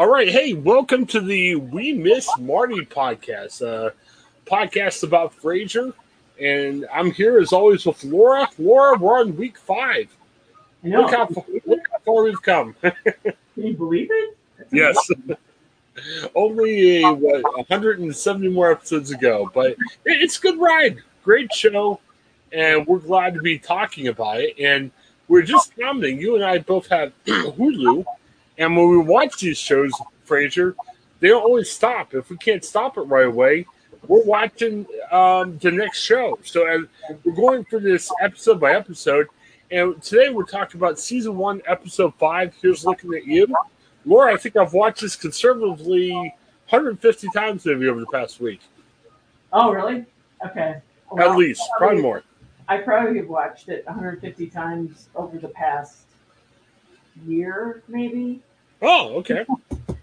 All 0.00 0.08
right, 0.08 0.30
hey, 0.30 0.54
welcome 0.54 1.04
to 1.08 1.20
the 1.20 1.56
We 1.56 1.92
Miss 1.92 2.26
Marty 2.38 2.86
podcast, 2.86 3.60
uh, 3.60 3.90
podcast 4.46 5.02
about 5.02 5.36
Frasier, 5.36 5.92
and 6.40 6.86
I'm 6.90 7.10
here 7.10 7.38
as 7.38 7.52
always 7.52 7.84
with 7.84 8.02
Laura. 8.04 8.48
Laura, 8.58 8.96
we're 8.96 9.20
on 9.20 9.36
week 9.36 9.58
five. 9.58 10.08
Look 10.82 11.10
how, 11.10 11.26
far, 11.26 11.44
look 11.66 11.80
how 11.92 11.98
far 11.98 12.24
we've 12.24 12.40
come. 12.40 12.74
Can 12.82 12.94
you 13.56 13.74
believe 13.74 14.08
it? 14.10 14.38
That's 14.70 14.72
yes, 14.72 15.10
only 16.34 17.02
what 17.02 17.42
170 17.68 18.48
more 18.48 18.72
episodes 18.72 19.10
ago, 19.10 19.50
but 19.52 19.76
it's 20.06 20.38
a 20.38 20.40
good 20.40 20.58
ride, 20.58 20.96
great 21.24 21.52
show, 21.52 22.00
and 22.54 22.86
we're 22.86 23.00
glad 23.00 23.34
to 23.34 23.42
be 23.42 23.58
talking 23.58 24.08
about 24.08 24.40
it. 24.40 24.58
And 24.58 24.92
we're 25.28 25.42
just 25.42 25.76
commenting. 25.78 26.18
You 26.18 26.36
and 26.36 26.44
I 26.44 26.56
both 26.56 26.86
have 26.86 27.12
Hulu, 27.26 28.02
and 28.60 28.76
when 28.76 28.88
we 28.88 28.98
watch 28.98 29.38
these 29.40 29.58
shows, 29.58 29.90
Frasier, 30.26 30.74
they 31.18 31.28
don't 31.28 31.42
always 31.42 31.68
stop. 31.70 32.14
If 32.14 32.30
we 32.30 32.36
can't 32.36 32.64
stop 32.64 32.96
it 32.96 33.02
right 33.02 33.26
away, 33.26 33.66
we're 34.06 34.22
watching 34.24 34.86
um, 35.10 35.58
the 35.58 35.70
next 35.72 36.00
show. 36.00 36.38
So 36.44 36.66
as 36.66 36.82
we're 37.24 37.32
going 37.32 37.64
through 37.64 37.80
this 37.80 38.10
episode 38.20 38.60
by 38.60 38.74
episode, 38.74 39.26
and 39.70 40.00
today 40.02 40.28
we're 40.30 40.44
talking 40.44 40.80
about 40.80 40.98
season 40.98 41.36
one, 41.36 41.60
episode 41.66 42.14
five. 42.16 42.54
Here's 42.62 42.84
looking 42.84 43.12
at 43.14 43.26
you, 43.26 43.46
Laura. 44.04 44.32
I 44.32 44.36
think 44.36 44.56
I've 44.56 44.72
watched 44.72 45.00
this 45.02 45.16
conservatively 45.16 46.12
150 46.12 47.28
times 47.34 47.66
maybe 47.66 47.88
over 47.88 48.00
the 48.00 48.06
past 48.06 48.40
week, 48.40 48.60
Oh, 49.52 49.72
really? 49.72 50.06
Okay. 50.46 50.60
at 50.76 50.82
Well, 51.10 51.36
least, 51.36 51.62
probably 51.78 52.00
more. 52.02 52.22
I 52.68 52.78
probably 52.78 53.18
have 53.18 53.28
watched 53.28 53.68
it 53.68 53.84
150 53.86 54.46
times 54.48 55.08
over 55.16 55.38
the 55.38 55.48
past 55.48 56.02
year, 57.26 57.82
maybe, 57.88 58.40
Oh, 58.82 59.14
okay. 59.18 59.44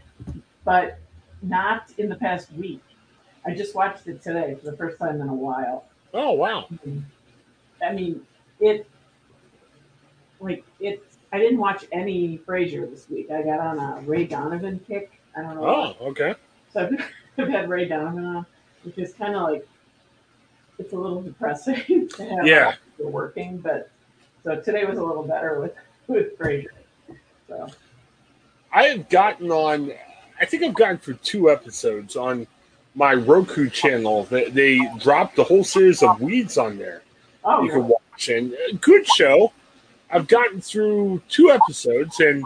but 0.65 0.99
not 1.41 1.91
in 1.97 2.09
the 2.09 2.15
past 2.15 2.51
week. 2.53 2.81
I 3.45 3.53
just 3.53 3.75
watched 3.75 4.07
it 4.07 4.21
today 4.21 4.55
for 4.59 4.71
the 4.71 4.77
first 4.77 4.99
time 4.99 5.21
in 5.21 5.27
a 5.29 5.33
while. 5.33 5.85
Oh, 6.13 6.31
wow. 6.33 6.63
Hmm. 6.63 6.99
I 7.81 7.93
mean, 7.93 8.21
it 8.59 8.87
like 10.39 10.63
it. 10.79 11.03
I 11.31 11.39
didn't 11.39 11.57
watch 11.59 11.85
any 11.91 12.37
Frasier 12.39 12.89
this 12.89 13.09
week. 13.09 13.29
I 13.31 13.41
got 13.43 13.59
on 13.59 13.79
a 13.79 14.01
Ray 14.01 14.25
Donovan 14.25 14.79
kick. 14.87 15.11
I 15.35 15.41
don't 15.41 15.55
know. 15.55 15.65
Oh, 15.65 15.65
why. 15.65 15.95
Oh, 15.99 16.05
okay. 16.07 16.35
So 16.73 16.85
I've, 16.87 17.11
I've 17.37 17.49
had 17.49 17.69
Ray 17.69 17.87
Donovan 17.87 18.25
on, 18.25 18.45
which 18.83 18.97
is 18.97 19.13
kind 19.13 19.35
of 19.35 19.43
like 19.43 19.67
it's 20.79 20.93
a 20.93 20.95
little 20.97 21.21
depressing 21.21 22.07
to 22.15 22.25
have 22.25 22.45
Yeah. 22.47 22.75
you're 22.97 23.09
working, 23.09 23.57
but 23.57 23.89
so 24.43 24.59
today 24.59 24.85
was 24.85 24.97
a 24.97 25.03
little 25.03 25.23
better 25.23 25.59
with 25.61 25.73
with 26.07 26.37
Frasier. 26.37 26.67
So 27.47 27.67
I 28.77 28.89
have 28.89 29.09
gotten 29.09 29.49
on. 29.49 29.91
I 30.39 30.45
think 30.45 30.61
I've 30.61 30.75
gotten 30.75 30.99
through 30.99 31.15
two 31.23 31.49
episodes 31.49 32.15
on 32.15 32.45
my 32.93 33.15
Roku 33.15 33.71
channel. 33.71 34.25
They, 34.25 34.51
they 34.51 34.79
dropped 34.99 35.35
the 35.35 35.43
whole 35.43 35.63
series 35.63 36.03
of 36.03 36.21
Weeds 36.21 36.59
on 36.59 36.77
there. 36.77 37.01
oh, 37.43 37.63
you 37.63 37.71
can 37.71 37.87
watch, 37.87 38.29
and 38.29 38.53
uh, 38.53 38.77
good 38.79 39.07
show. 39.07 39.51
I've 40.11 40.27
gotten 40.27 40.61
through 40.61 41.23
two 41.27 41.49
episodes, 41.49 42.19
and 42.19 42.45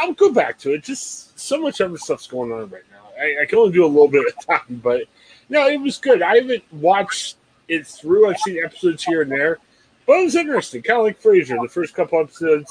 I'll 0.00 0.12
go 0.12 0.32
back 0.32 0.56
to 0.60 0.74
it. 0.74 0.84
Just 0.84 1.36
so 1.36 1.60
much 1.60 1.80
other 1.80 1.98
stuff's 1.98 2.28
going 2.28 2.52
on 2.52 2.70
right 2.70 2.84
now. 2.92 3.08
I, 3.20 3.42
I 3.42 3.46
can 3.46 3.58
only 3.58 3.72
do 3.72 3.84
a 3.84 3.88
little 3.88 4.06
bit 4.06 4.24
at 4.24 4.40
a 4.40 4.46
time, 4.46 4.80
but 4.84 5.02
no, 5.48 5.66
it 5.66 5.80
was 5.80 5.98
good. 5.98 6.22
I 6.22 6.36
haven't 6.36 6.62
watched 6.72 7.38
it 7.66 7.88
through. 7.88 8.30
I've 8.30 8.38
seen 8.38 8.62
episodes 8.64 9.02
here 9.02 9.22
and 9.22 9.32
there, 9.32 9.58
but 10.06 10.20
it 10.20 10.26
was 10.26 10.36
interesting. 10.36 10.82
Kind 10.82 11.00
of 11.00 11.06
like 11.06 11.20
Frasier. 11.20 11.60
The 11.60 11.68
first 11.68 11.92
couple 11.92 12.20
episodes 12.20 12.70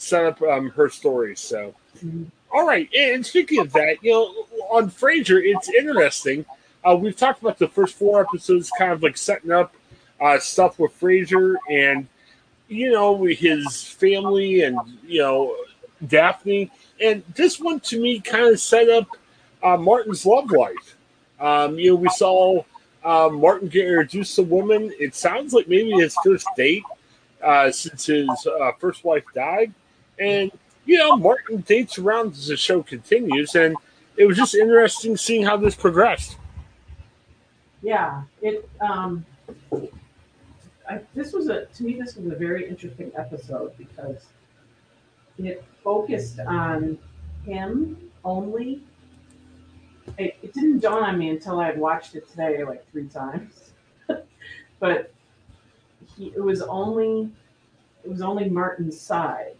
set 0.00 0.24
up 0.24 0.42
um, 0.42 0.70
her 0.70 0.88
story. 0.88 1.36
So, 1.36 1.74
Mhm. 2.04 2.26
all 2.50 2.66
right. 2.66 2.88
And 2.96 3.24
speaking 3.24 3.60
of 3.60 3.72
that, 3.74 3.96
you 4.02 4.12
know, 4.12 4.46
on 4.70 4.90
Frasier, 4.90 5.40
it's 5.44 5.68
interesting. 5.68 6.44
Uh, 6.82 6.96
we've 6.96 7.16
talked 7.16 7.42
about 7.42 7.58
the 7.58 7.68
first 7.68 7.94
four 7.94 8.20
episodes, 8.22 8.70
kind 8.78 8.92
of 8.92 9.02
like 9.02 9.16
setting 9.16 9.50
up 9.50 9.74
uh, 10.20 10.38
stuff 10.38 10.78
with 10.78 10.98
Frasier 10.98 11.56
and 11.70 12.06
you 12.68 12.90
know 12.92 13.24
his 13.24 13.82
family 13.84 14.62
and 14.62 14.78
you 15.06 15.20
know 15.20 15.54
Daphne. 16.06 16.70
And 17.00 17.22
this 17.34 17.60
one 17.60 17.80
to 17.80 18.00
me 18.00 18.20
kind 18.20 18.44
of 18.46 18.58
set 18.60 18.88
up 18.88 19.06
uh, 19.62 19.76
Martin's 19.76 20.24
love 20.24 20.50
life. 20.50 20.96
Um, 21.38 21.78
you 21.78 21.90
know, 21.90 21.96
we 21.96 22.08
saw 22.10 22.62
uh, 23.04 23.28
Martin 23.30 23.68
get 23.68 23.86
introduced 23.86 24.36
to 24.36 24.42
a 24.42 24.44
woman. 24.44 24.92
It 24.98 25.14
sounds 25.14 25.52
like 25.52 25.68
maybe 25.68 25.90
his 25.92 26.14
first 26.24 26.46
date 26.56 26.84
uh, 27.42 27.70
since 27.70 28.06
his 28.06 28.28
uh, 28.46 28.72
first 28.78 29.04
wife 29.04 29.24
died. 29.34 29.72
And 30.20 30.52
you 30.84 30.98
know, 30.98 31.16
Martin 31.16 31.62
dates 31.62 31.98
around 31.98 32.32
as 32.32 32.46
the 32.48 32.56
show 32.56 32.82
continues, 32.82 33.54
and 33.54 33.76
it 34.16 34.26
was 34.26 34.36
just 34.36 34.54
interesting 34.54 35.16
seeing 35.16 35.44
how 35.44 35.56
this 35.56 35.74
progressed. 35.74 36.36
yeah, 37.82 38.22
it. 38.42 38.68
Um, 38.80 39.24
I, 40.88 41.00
this 41.14 41.32
was 41.32 41.48
a 41.48 41.66
to 41.66 41.82
me 41.82 41.98
this 41.98 42.16
was 42.16 42.26
a 42.26 42.36
very 42.36 42.68
interesting 42.68 43.12
episode 43.16 43.76
because 43.78 44.26
it 45.38 45.64
focused 45.82 46.40
on 46.40 46.98
him 47.44 47.96
only. 48.24 48.82
It, 50.18 50.36
it 50.42 50.52
didn't 50.54 50.80
dawn 50.80 51.04
on 51.04 51.18
me 51.18 51.30
until 51.30 51.60
I 51.60 51.66
had 51.66 51.78
watched 51.78 52.14
it 52.14 52.28
today 52.28 52.64
like 52.64 52.88
three 52.90 53.06
times, 53.06 53.70
but 54.80 55.12
he 56.16 56.32
it 56.36 56.42
was 56.42 56.62
only 56.62 57.30
it 58.04 58.10
was 58.10 58.22
only 58.22 58.48
Martin's 58.48 59.00
side. 59.00 59.54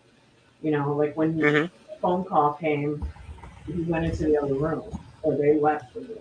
You 0.62 0.72
know, 0.72 0.92
like 0.92 1.16
when 1.16 1.34
he 1.34 1.40
Mhm. 1.42 1.70
phone 2.00 2.24
call 2.24 2.54
came, 2.54 3.04
he 3.66 3.82
went 3.82 4.04
into 4.04 4.24
the 4.24 4.36
other 4.36 4.54
room, 4.54 4.82
or 5.22 5.36
they 5.36 5.58
left 5.58 5.94
the 5.94 6.00
room. 6.00 6.18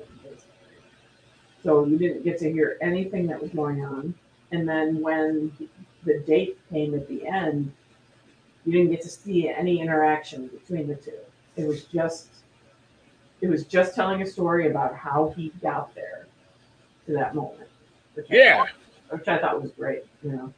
So 1.61 1.85
you 1.85 1.97
didn't 1.97 2.23
get 2.23 2.37
to 2.39 2.51
hear 2.51 2.77
anything 2.81 3.27
that 3.27 3.41
was 3.41 3.51
going 3.51 3.83
on. 3.83 4.13
And 4.51 4.67
then 4.67 5.01
when 5.01 5.51
the 6.05 6.19
date 6.19 6.57
came 6.69 6.95
at 6.95 7.07
the 7.07 7.27
end, 7.27 7.73
you 8.65 8.71
didn't 8.71 8.91
get 8.91 9.01
to 9.01 9.09
see 9.09 9.49
any 9.49 9.81
interaction 9.81 10.47
between 10.47 10.87
the 10.87 10.95
two. 10.95 11.19
It 11.57 11.67
was 11.67 11.83
just, 11.85 12.29
it 13.41 13.49
was 13.49 13.65
just 13.65 13.93
telling 13.93 14.21
a 14.21 14.25
story 14.25 14.69
about 14.69 14.95
how 14.95 15.33
he 15.35 15.49
got 15.61 15.93
there 15.95 16.27
to 17.05 17.13
that 17.13 17.35
moment. 17.35 17.69
Which 18.13 18.31
I 18.31 18.35
Yeah. 18.35 18.57
thought- 18.57 18.69
which 19.19 19.27
I 19.27 19.37
thought 19.39 19.61
was 19.61 19.71
great. 19.71 20.05
You 20.23 20.31
know. 20.31 20.53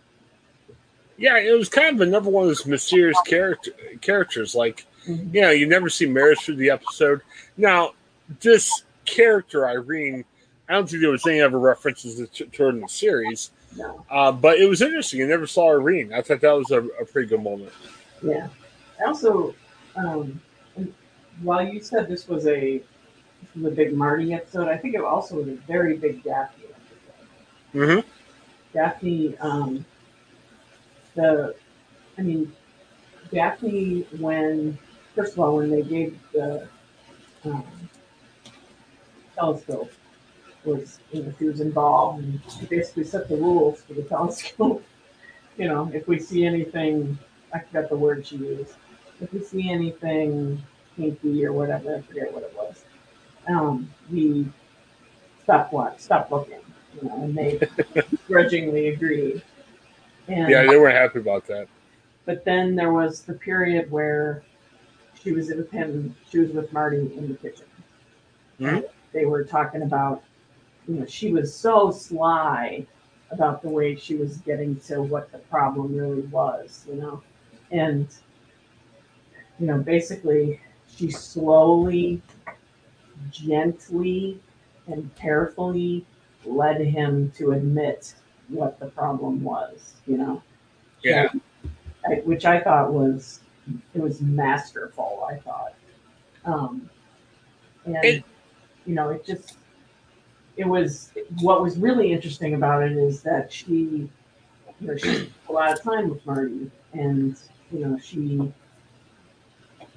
Yeah, 1.22 1.38
it 1.38 1.56
was 1.58 1.70
kind 1.70 1.96
of 1.96 2.02
another 2.02 2.30
one 2.32 2.44
of 2.44 2.50
those 2.50 2.66
mysterious 2.66 3.18
character 3.28 3.72
characters. 4.02 4.56
Like, 4.56 4.86
Mhm. 5.08 5.34
you 5.34 5.42
know, 5.42 5.52
you 5.52 5.68
never 5.68 5.88
see 5.90 6.08
Maris 6.08 6.42
through 6.42 6.56
the 6.56 6.72
episode. 6.72 7.22
Now, 7.58 7.92
this 8.42 8.84
character, 9.06 9.68
Irene, 9.68 10.26
I 10.68 10.74
don't 10.74 10.90
think 10.90 11.02
there 11.02 11.12
was 11.12 11.26
any 11.28 11.42
other 11.42 11.60
references 11.60 12.28
to 12.30 12.46
to 12.46 12.64
her 12.64 12.70
in 12.70 12.82
the 12.82 12.88
series. 12.88 13.52
No. 13.78 14.04
Uh, 14.10 14.32
but 14.32 14.58
it 14.58 14.66
was 14.68 14.82
interesting. 14.82 15.20
You 15.20 15.28
never 15.28 15.46
saw 15.48 15.72
Irene. 15.72 16.12
I 16.12 16.22
thought 16.22 16.42
that 16.42 16.52
was 16.58 16.72
a, 16.72 16.80
a 17.00 17.06
pretty 17.06 17.28
good 17.30 17.42
moment. 17.44 17.72
Yeah. 18.24 18.48
Also, 19.06 19.54
um, 19.96 20.42
while 21.44 21.66
you 21.66 21.82
said 21.82 22.08
this 22.10 22.28
was 22.28 22.48
a 22.48 22.82
a 23.66 23.70
big 23.70 23.94
Marty 23.94 24.34
episode, 24.34 24.68
I 24.68 24.78
think 24.78 24.96
it 24.96 25.02
also 25.02 25.36
was 25.36 25.48
a 25.48 25.56
very 25.68 25.98
big 25.98 26.24
Daphne 26.24 26.66
episode. 26.66 28.02
Mm-hmm. 28.04 28.10
Daphne, 28.74 29.38
um, 29.40 29.86
the, 31.16 31.56
I 32.18 32.22
mean, 32.22 32.52
Daphne, 33.32 34.06
when, 34.20 34.78
first 35.16 35.34
of 35.34 35.40
all, 35.40 35.58
when 35.58 35.70
they 35.70 35.84
gave 35.84 36.20
the, 36.34 36.68
um, 37.46 37.64
telescope 39.36 39.92
was, 40.66 41.00
you 41.12 41.24
know, 41.24 41.34
she 41.40 41.46
was 41.46 41.60
involved 41.60 42.24
and 42.24 42.40
she 42.60 42.66
basically 42.66 43.04
set 43.04 43.28
the 43.28 43.36
rules 43.36 43.82
for 43.82 43.94
the 43.94 44.04
telescope. 44.16 44.84
You 45.58 45.68
know, 45.68 45.92
if 45.94 46.08
we 46.08 46.20
see 46.20 46.46
anything, 46.46 47.18
I 47.54 47.60
forgot 47.60 47.90
the 47.90 47.98
word 47.98 48.26
she 48.26 48.38
used. 48.38 48.76
If 49.20 49.34
we 49.34 49.42
see 49.44 49.70
anything 49.70 50.62
pinky 50.96 51.46
or 51.46 51.54
whatever, 51.54 51.96
I 51.98 52.02
forget 52.02 52.34
what 52.34 52.44
it 52.44 52.54
was. 52.56 52.84
Um, 53.48 53.92
we 54.12 54.48
stop 55.44 55.74
what, 55.74 56.00
stop 56.00 56.32
looking, 56.32 56.60
you 56.96 57.10
know, 57.10 57.24
and 57.24 57.36
they 57.36 57.60
grudgingly 58.28 58.90
agreed. 58.90 59.42
And, 60.32 60.50
Yeah, 60.50 60.66
they 60.66 60.78
weren't 60.78 60.96
happy 60.96 61.20
about 61.20 61.46
that. 61.48 61.68
but 62.26 62.46
then 62.46 62.76
there 62.76 62.94
was 62.94 63.24
the 63.24 63.34
period 63.34 63.92
where 63.92 64.44
she 65.22 65.34
was 65.34 65.50
with 65.50 65.70
him, 65.72 66.16
she 66.30 66.40
was 66.40 66.52
with 66.52 66.72
Marty 66.72 67.12
in 67.18 67.28
the 67.28 67.36
kitchen. 67.36 67.66
Mhm. 68.60 68.86
They 69.12 69.26
were 69.26 69.44
talking 69.44 69.82
about, 69.82 70.24
you 70.88 70.96
know, 70.96 71.06
she 71.06 71.34
was 71.34 71.54
so 71.54 71.92
sly 71.92 72.86
about 73.32 73.62
the 73.62 73.70
way 73.70 73.96
she 73.96 74.16
was 74.16 74.38
getting 74.38 74.80
to 74.82 75.02
what 75.02 75.32
the 75.32 75.40
problem 75.40 75.96
really 75.96 76.22
was, 76.22 76.86
you 76.88 76.96
know? 76.96 77.22
And, 77.72 78.08
you 79.60 79.68
know, 79.68 79.80
basically, 79.80 80.62
she 80.88 81.10
slowly, 81.12 82.22
gently, 83.32 84.40
and 84.88 85.14
carefully 85.16 86.06
led 86.46 86.82
him 86.82 87.32
to 87.32 87.52
admit 87.52 88.16
what 88.52 88.80
the 88.80 88.88
problem 88.88 89.44
was, 89.44 89.94
you 90.06 90.18
know? 90.18 90.42
Yeah. 91.04 91.30
I, 92.08 92.16
which 92.26 92.46
I 92.46 92.60
thought 92.60 92.92
was 92.94 93.40
it 93.94 94.02
was 94.02 94.22
masterful. 94.22 95.28
I 95.30 95.36
thought, 95.38 95.74
um, 96.46 96.90
and 97.86 97.96
It- 98.04 98.24
you 98.86 98.96
know, 98.96 99.10
it 99.10 99.24
just 99.26 99.58
it 100.58 100.66
was 100.68 101.12
what 101.40 101.62
was 101.62 101.78
really 101.78 102.12
interesting 102.12 102.56
about 102.56 102.84
it 102.84 102.94
is 102.94 103.22
that 103.22 103.54
she, 103.54 104.10
you 104.80 104.88
know, 104.88 104.98
she 104.98 105.14
spent 105.14 105.32
a 105.48 105.52
lot 105.52 105.72
of 105.72 105.82
time 105.82 106.10
with 106.10 106.26
Marty, 106.26 106.70
and 106.94 107.38
you 107.72 107.86
know, 107.86 107.98
she, 108.00 108.20
you 108.20 108.54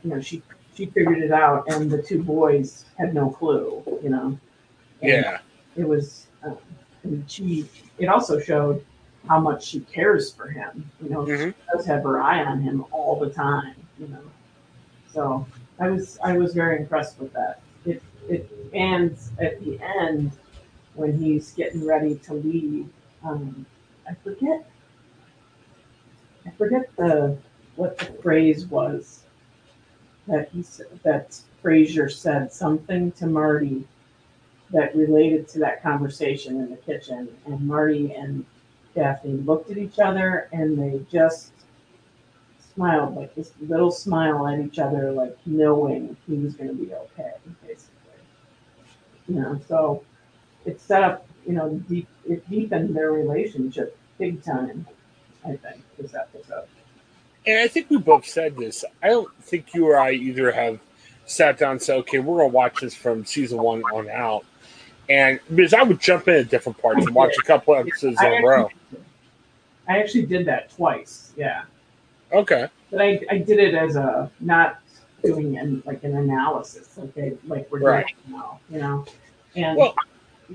know, 0.04 0.20
she 0.20 0.42
she 0.76 0.86
figured 0.86 1.18
it 1.18 1.32
out, 1.32 1.64
and 1.68 1.90
the 1.90 2.02
two 2.02 2.22
boys 2.22 2.84
had 2.98 3.14
no 3.14 3.30
clue, 3.30 3.82
you 4.02 4.10
know. 4.10 4.38
And 5.00 5.10
Yeah. 5.10 5.38
it 5.76 5.88
was 5.88 6.26
um, 6.42 6.58
and 7.04 7.30
she 7.30 7.68
it 7.98 8.06
also 8.08 8.40
showed 8.40 8.84
how 9.28 9.38
much 9.40 9.64
she 9.64 9.80
cares 9.80 10.32
for 10.32 10.48
him 10.48 10.90
you 11.02 11.08
know 11.10 11.22
Mhm. 11.24 11.54
she 11.54 11.54
does 11.72 11.86
have 11.86 12.02
her 12.02 12.20
eye 12.20 12.44
on 12.44 12.60
him 12.60 12.84
all 12.90 13.18
the 13.18 13.30
time 13.30 13.74
you 13.98 14.08
know. 14.08 14.20
So 15.12 15.46
i 15.78 15.88
was 15.88 16.18
i 16.24 16.36
was 16.36 16.52
very 16.54 16.78
impressed 16.78 17.18
with 17.20 17.32
that. 17.34 17.60
It 17.86 18.02
it 18.28 18.50
and 18.74 19.16
at 19.38 19.62
the 19.64 19.78
end 19.80 20.32
when 20.94 21.16
he's 21.18 21.52
getting 21.52 21.86
ready 21.86 22.16
to 22.16 22.34
leave 22.34 22.88
um 23.24 23.64
i 24.08 24.14
forget 24.14 24.68
i 26.46 26.50
forget 26.50 26.88
the 26.96 27.36
what 27.76 27.98
the 27.98 28.06
phrase 28.22 28.66
was 28.66 29.24
that 30.26 30.48
he 30.50 30.62
said 30.62 30.86
that 31.02 31.38
frasier 31.62 32.10
said 32.10 32.52
something 32.52 33.10
to 33.12 33.26
marty 33.26 33.84
that 34.74 34.94
related 34.94 35.48
to 35.48 35.60
that 35.60 35.82
conversation 35.82 36.56
in 36.60 36.68
the 36.68 36.76
kitchen. 36.76 37.28
And 37.46 37.66
Marty 37.66 38.12
and 38.12 38.44
Daphne 38.94 39.34
looked 39.38 39.70
at 39.70 39.78
each 39.78 39.98
other 40.00 40.48
and 40.52 40.78
they 40.78 41.00
just 41.10 41.52
smiled, 42.74 43.14
like 43.14 43.34
this 43.36 43.52
little 43.60 43.92
smile 43.92 44.46
at 44.48 44.58
each 44.58 44.80
other, 44.80 45.12
like 45.12 45.38
knowing 45.46 46.16
he 46.26 46.34
was 46.34 46.54
going 46.54 46.68
to 46.68 46.74
be 46.74 46.92
okay, 46.92 47.32
basically. 47.62 47.88
You 49.28 49.36
know, 49.36 49.60
so 49.68 50.02
it 50.66 50.80
set 50.80 51.04
up, 51.04 51.26
you 51.46 51.52
know, 51.52 51.70
deep, 51.88 52.08
it 52.28 52.48
deepened 52.50 52.96
their 52.96 53.12
relationship 53.12 53.96
big 54.18 54.42
time, 54.42 54.86
I 55.44 55.56
think, 55.56 55.82
this 55.98 56.14
episode. 56.14 56.66
And 57.46 57.60
I 57.60 57.68
think 57.68 57.90
we 57.90 57.98
both 57.98 58.26
said 58.26 58.56
this. 58.56 58.84
I 59.02 59.08
don't 59.08 59.32
think 59.40 59.72
you 59.72 59.86
or 59.86 59.98
I 59.98 60.12
either 60.12 60.50
have 60.50 60.80
sat 61.26 61.58
down 61.58 61.72
and 61.72 61.82
said, 61.82 61.96
okay, 61.98 62.18
we're 62.18 62.38
going 62.38 62.50
to 62.50 62.54
watch 62.54 62.80
this 62.80 62.94
from 62.94 63.24
season 63.24 63.58
one 63.58 63.82
on 63.84 64.10
out. 64.10 64.44
And 65.08 65.38
because 65.54 65.74
I 65.74 65.82
would 65.82 66.00
jump 66.00 66.28
in 66.28 66.34
at 66.36 66.48
different 66.48 66.78
parts 66.78 67.04
and 67.04 67.14
watch 67.14 67.34
a 67.38 67.42
couple 67.42 67.74
episodes 67.74 68.20
in 68.22 68.32
a 68.32 68.46
row. 68.46 68.70
I 69.88 69.98
actually 69.98 70.26
did 70.26 70.46
that 70.46 70.70
twice, 70.70 71.32
yeah. 71.36 71.64
Okay. 72.32 72.68
But 72.90 73.02
I, 73.02 73.20
I 73.30 73.38
did 73.38 73.58
it 73.58 73.74
as 73.74 73.96
a 73.96 74.30
not 74.40 74.78
doing 75.22 75.58
an, 75.58 75.82
like 75.84 76.04
an 76.04 76.16
analysis, 76.16 76.96
like 76.96 77.14
they, 77.14 77.36
like 77.46 77.70
we're 77.70 77.80
Right. 77.80 78.06
doing 78.26 78.38
now, 78.38 78.60
you 78.70 78.78
know. 78.78 79.04
And 79.56 79.76
Well- 79.76 79.94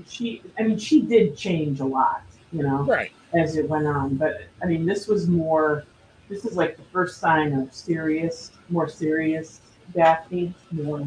she, 0.08 0.42
I 0.58 0.62
mean, 0.62 0.78
she 0.78 1.02
did 1.02 1.36
change 1.36 1.80
a 1.80 1.84
lot, 1.84 2.22
you 2.52 2.62
know, 2.62 2.84
Right. 2.84 3.10
as 3.34 3.56
it 3.56 3.68
went 3.68 3.86
on. 3.86 4.16
But 4.16 4.42
I 4.62 4.66
mean, 4.66 4.86
this 4.86 5.08
was 5.08 5.26
more. 5.28 5.84
This 6.28 6.44
is 6.44 6.56
like 6.56 6.76
the 6.76 6.84
first 6.92 7.18
sign 7.18 7.52
of 7.54 7.74
serious, 7.74 8.52
more 8.68 8.88
serious 8.88 9.60
Daphne, 9.94 10.54
more, 10.70 11.00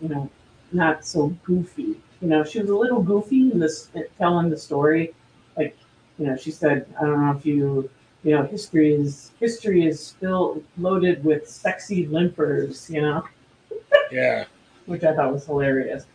you 0.00 0.08
know, 0.08 0.30
not 0.74 1.04
so 1.04 1.28
goofy. 1.44 1.96
You 2.20 2.28
know, 2.28 2.44
she 2.44 2.60
was 2.60 2.70
a 2.70 2.76
little 2.76 3.02
goofy 3.02 3.50
in 3.50 3.58
this 3.58 3.90
telling 4.18 4.50
the 4.50 4.56
story. 4.56 5.14
Like, 5.56 5.76
you 6.18 6.26
know, 6.26 6.36
she 6.36 6.50
said, 6.50 6.86
I 7.00 7.04
don't 7.04 7.26
know 7.26 7.36
if 7.36 7.44
you 7.44 7.90
you 8.24 8.36
know, 8.36 8.44
history 8.44 8.94
is 8.94 9.32
history 9.40 9.86
is 9.86 10.04
still 10.04 10.62
loaded 10.78 11.24
with 11.24 11.48
sexy 11.48 12.06
limpers, 12.06 12.88
you 12.88 13.02
know, 13.02 13.24
Yeah. 14.10 14.44
which 14.86 15.04
I 15.04 15.14
thought 15.14 15.32
was 15.32 15.46
hilarious. 15.46 16.06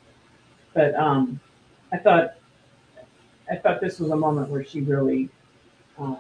But 0.74 0.96
um, 0.96 1.40
I 1.92 1.98
thought 1.98 2.36
I 3.52 3.56
thought 3.56 3.82
this 3.82 4.00
was 4.00 4.12
a 4.12 4.16
moment 4.16 4.50
where 4.50 4.64
she 4.64 4.82
really 4.82 5.30
um, 5.98 6.20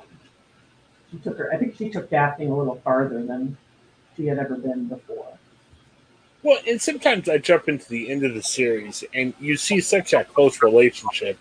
she 1.11 1.17
took 1.19 1.37
her. 1.37 1.53
I 1.53 1.57
think 1.57 1.77
she 1.77 1.89
took 1.89 2.09
Daphne 2.09 2.47
a 2.47 2.53
little 2.53 2.81
farther 2.83 3.23
than 3.23 3.55
she 4.15 4.25
had 4.25 4.39
ever 4.39 4.55
been 4.55 4.87
before. 4.87 5.37
Well, 6.47 6.59
and 6.65 6.81
sometimes 6.81 7.27
I 7.27 7.39
jump 7.39 7.67
into 7.67 7.89
the 7.89 8.09
end 8.09 8.23
of 8.23 8.33
the 8.33 8.41
series 8.41 9.03
and 9.13 9.33
you 9.37 9.57
see 9.57 9.81
such 9.81 10.13
a 10.13 10.23
close 10.23 10.61
relationship. 10.61 11.37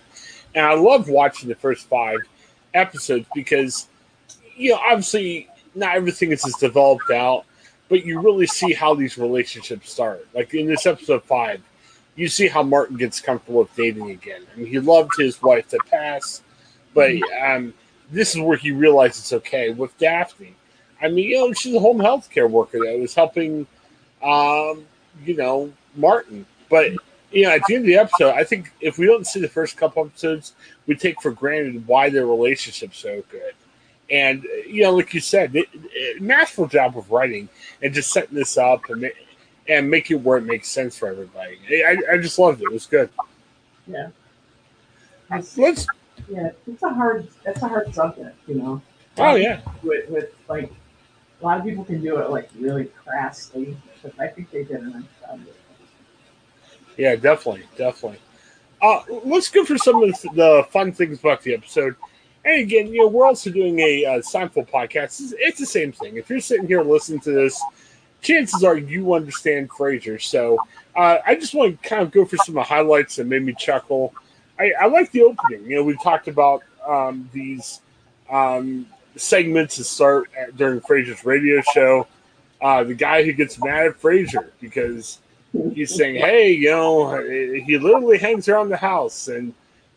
And 0.53 0.67
I 0.67 0.75
love 0.75 1.08
watching 1.08 1.49
the 1.49 1.55
first 1.55 1.88
five 1.88 2.19
episodes 2.75 3.25
because, 3.32 3.87
you 4.56 4.73
know, 4.73 4.81
obviously 4.85 5.49
not 5.76 5.94
everything 5.94 6.32
is 6.32 6.44
as 6.44 6.55
developed 6.55 7.12
out, 7.12 7.44
but 7.88 8.05
you 8.05 8.20
really 8.20 8.49
see 8.49 8.73
how 8.73 8.97
these 8.97 9.17
relationships 9.17 9.93
start. 9.93 10.26
Like 10.35 10.53
in 10.55 10.67
this 10.67 10.87
episode 10.87 11.23
five, 11.23 11.62
you 12.17 12.26
see 12.26 12.49
how 12.49 12.64
Martin 12.64 12.97
gets 12.97 13.20
comfortable 13.20 13.61
with 13.61 13.76
dating 13.76 14.11
again. 14.11 14.42
I 14.52 14.59
mean, 14.59 14.66
he 14.66 14.81
loved 14.81 15.12
his 15.16 15.40
wife 15.40 15.69
to 15.69 15.78
pass, 15.88 16.42
but 16.95 17.12
um, 17.40 17.75
this 18.11 18.35
is 18.35 18.40
where 18.40 18.57
he 18.57 18.73
realized 18.73 19.21
it's 19.21 19.33
okay 19.35 19.71
with 19.71 19.97
Daphne. 19.99 20.57
I 21.00 21.07
mean, 21.07 21.28
you 21.28 21.37
know, 21.37 21.52
she's 21.52 21.76
a 21.76 21.78
home 21.78 22.00
health 22.00 22.28
care 22.28 22.49
worker 22.49 22.81
that 22.81 22.99
was 22.99 23.14
helping 23.14 23.69
um, 24.21 24.85
you 25.25 25.37
know, 25.37 25.73
Martin. 25.94 26.46
But 26.68 26.92
you 27.30 27.44
know, 27.44 27.50
at 27.50 27.62
the 27.66 27.75
end 27.75 27.85
of 27.85 27.88
the 27.88 27.96
episode, 27.96 28.35
I 28.35 28.44
think 28.44 28.73
if 28.80 28.99
we 28.99 29.06
don't 29.06 29.26
see 29.26 29.40
the 29.40 29.49
first 29.49 29.76
couple 29.76 30.04
episodes, 30.04 30.54
we 30.87 30.94
take 30.94 31.20
for 31.20 31.30
granted 31.30 31.87
why 31.87 32.11
their 32.11 32.26
relationship's 32.26 32.99
so 32.99 33.23
good. 33.30 33.52
And 34.11 34.44
you 34.66 34.85
know, 34.85 34.92
like 34.92 35.12
you 35.14 35.20
said, 35.20 35.54
it, 35.56 35.68
it, 35.73 36.23
masterful 36.23 36.68
job 36.68 36.96
of 36.96 37.11
writing 37.11 37.49
and 37.82 37.92
just 37.92 38.12
setting 38.12 38.37
this 38.37 38.56
up 38.56 38.88
and 38.88 39.11
and 39.68 39.90
make 39.90 40.11
it 40.11 40.16
where 40.16 40.38
it 40.38 40.44
makes 40.44 40.68
sense 40.68 40.96
for 40.96 41.08
everybody. 41.08 41.58
I, 41.85 41.96
I 42.12 42.16
just 42.18 42.38
loved 42.38 42.61
it. 42.62 42.66
It 42.66 42.73
was 42.73 42.87
good. 42.87 43.11
Yeah. 43.87 44.11
It's, 45.32 45.58
Let's. 45.58 45.87
yeah, 46.28 46.50
it's 46.66 46.82
a 46.82 46.88
hard. 46.88 47.28
It's 47.44 47.62
a 47.62 47.68
hard 47.68 47.92
subject, 47.94 48.37
you 48.46 48.54
know. 48.56 48.80
Oh 49.18 49.35
yeah, 49.35 49.61
with, 49.82 50.08
with 50.08 50.35
like 50.49 50.73
a 51.40 51.44
lot 51.44 51.58
of 51.58 51.64
people 51.64 51.85
can 51.85 52.00
do 52.00 52.18
it 52.18 52.30
like 52.30 52.49
really 52.58 52.85
crassly, 52.85 53.76
but 54.17 54.25
I 54.25 54.29
think 54.29 54.51
they 54.51 54.65
did 54.65 54.83
nice 54.83 55.03
job. 55.21 55.41
yeah, 56.97 57.17
definitely, 57.17 57.65
definitely. 57.77 58.21
Uh, 58.81 59.03
let's 59.25 59.49
go 59.49 59.65
for 59.65 59.79
some 59.79 60.03
of 60.03 60.11
the, 60.11 60.29
the 60.35 60.67
fun 60.71 60.93
things 60.93 61.19
about 61.19 61.43
the 61.43 61.55
episode. 61.55 61.97
And 62.45 62.63
again, 62.63 62.89
you 62.89 63.01
know, 63.01 63.09
we're 63.09 63.27
also 63.27 63.51
doing 63.51 63.79
a 63.81 64.05
uh, 64.05 64.11
Seinfeld 64.21 64.71
podcast. 64.71 65.21
It's, 65.21 65.35
it's 65.39 65.59
the 65.59 65.67
same 65.67 65.93
thing. 65.93 66.17
If 66.17 66.31
you're 66.31 66.41
sitting 66.41 66.67
here 66.67 66.83
listening 66.83 67.21
to 67.21 67.33
this, 67.33 67.61
chances 68.23 68.63
are 68.63 68.77
you 68.77 69.15
understand 69.15 69.71
Frasier. 69.71 70.21
So 70.21 70.59
uh, 70.95 71.19
I 71.27 71.35
just 71.35 71.55
want 71.55 71.83
to 71.83 71.89
kind 71.89 72.03
of 72.03 72.13
go 72.13 72.25
for 72.25 72.37
some 72.37 72.57
of 72.57 72.65
the 72.65 72.69
highlights 72.75 73.17
that 73.17 73.27
made 73.27 73.43
me 73.43 73.55
chuckle. 73.55 74.15
I, 74.59 74.73
I 74.81 74.87
like 74.87 75.11
the 75.11 75.23
opening. 75.23 75.65
You 75.69 75.77
know, 75.77 75.85
we 75.85 75.97
talked 75.97 76.29
about 76.29 76.63
um, 76.87 77.29
these 77.33 77.81
um, 78.31 78.87
segments 79.17 79.77
that 79.77 79.85
start 79.85 80.31
at, 80.39 80.57
during 80.57 80.81
Frasier's 80.81 81.25
radio 81.25 81.61
show. 81.73 82.07
Uh, 82.61 82.85
the 82.85 82.95
guy 82.95 83.23
who 83.23 83.33
gets 83.33 83.63
mad 83.63 83.87
at 83.87 84.01
Frasier 84.01 84.51
because 84.61 85.21
he's 85.75 85.95
saying, 85.95 86.17
"Hey, 86.17 86.53
you 86.53 86.71
know, 86.71 87.19
he 87.21 87.79
literally 87.79 88.19
hangs 88.19 88.49
around 88.49 88.71
the 88.71 88.77
house," 88.77 89.29
and 89.29 89.53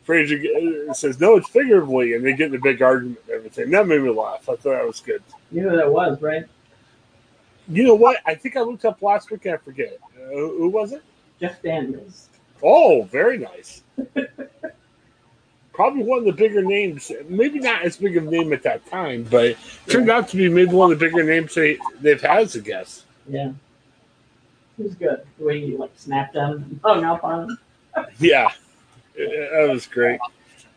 Frasier 0.06 0.94
says, 0.96 1.20
"No, 1.20 1.38
it's 1.38 1.50
figuratively," 1.50 2.16
and 2.16 2.26
they 2.26 2.34
get 2.34 2.48
in 2.48 2.56
a 2.56 2.62
big 2.62 2.82
argument 2.82 3.20
and 3.28 3.36
everything. 3.36 3.70
That 3.72 3.88
made 3.88 4.02
me 4.02 4.10
laugh. 4.10 4.50
I 4.50 4.56
thought 4.56 4.64
that 4.64 4.86
was 4.86 5.00
good. 5.00 5.24
You 5.52 5.64
know 5.64 5.78
that 5.78 5.92
was, 5.92 6.22
right? 6.22 6.46
You 7.68 7.84
know 7.84 7.96
what? 7.96 8.18
I 8.26 8.36
think 8.36 8.58
I 8.58 8.62
looked 8.62 8.86
up 8.86 9.02
last 9.02 9.30
week 9.32 9.46
and 9.46 9.54
I 9.54 9.58
forget. 9.58 9.98
Uh, 10.16 10.30
who 10.30 10.70
was 10.70 10.92
it? 10.92 11.04
Jeff 11.40 11.62
Daniels. 11.62 12.30
Oh, 12.62 13.04
very 13.04 13.38
nice. 13.38 13.84
Probably 15.80 16.04
one 16.04 16.20
of 16.20 16.26
the 16.26 16.34
bigger 16.34 16.62
names. 16.62 17.10
Maybe 17.30 17.60
not 17.60 17.84
as 17.84 17.96
big 17.96 18.18
of 18.18 18.28
a 18.28 18.30
name 18.30 18.52
at 18.52 18.64
that 18.64 18.86
time, 18.88 19.24
but 19.24 19.56
turned 19.88 20.10
out 20.10 20.28
to 20.28 20.36
be 20.36 20.50
maybe 20.50 20.72
one 20.72 20.92
of 20.92 21.00
the 21.00 21.06
bigger 21.06 21.24
names 21.24 21.56
they, 21.56 21.78
they've 22.02 22.20
had 22.20 22.40
as 22.40 22.56
a 22.56 22.60
guest. 22.60 23.06
Yeah. 23.30 23.54
It 24.78 24.84
was 24.84 24.96
good. 24.96 25.22
The 25.38 25.46
way 25.46 25.60
you 25.60 25.78
like 25.78 25.94
snapped 25.96 26.34
them, 26.34 26.82
hung 26.84 27.06
up 27.06 27.24
on 27.24 27.52
him. 27.52 27.58
Yeah, 28.20 28.50
that 29.16 29.70
was 29.72 29.88
great. 29.88 30.20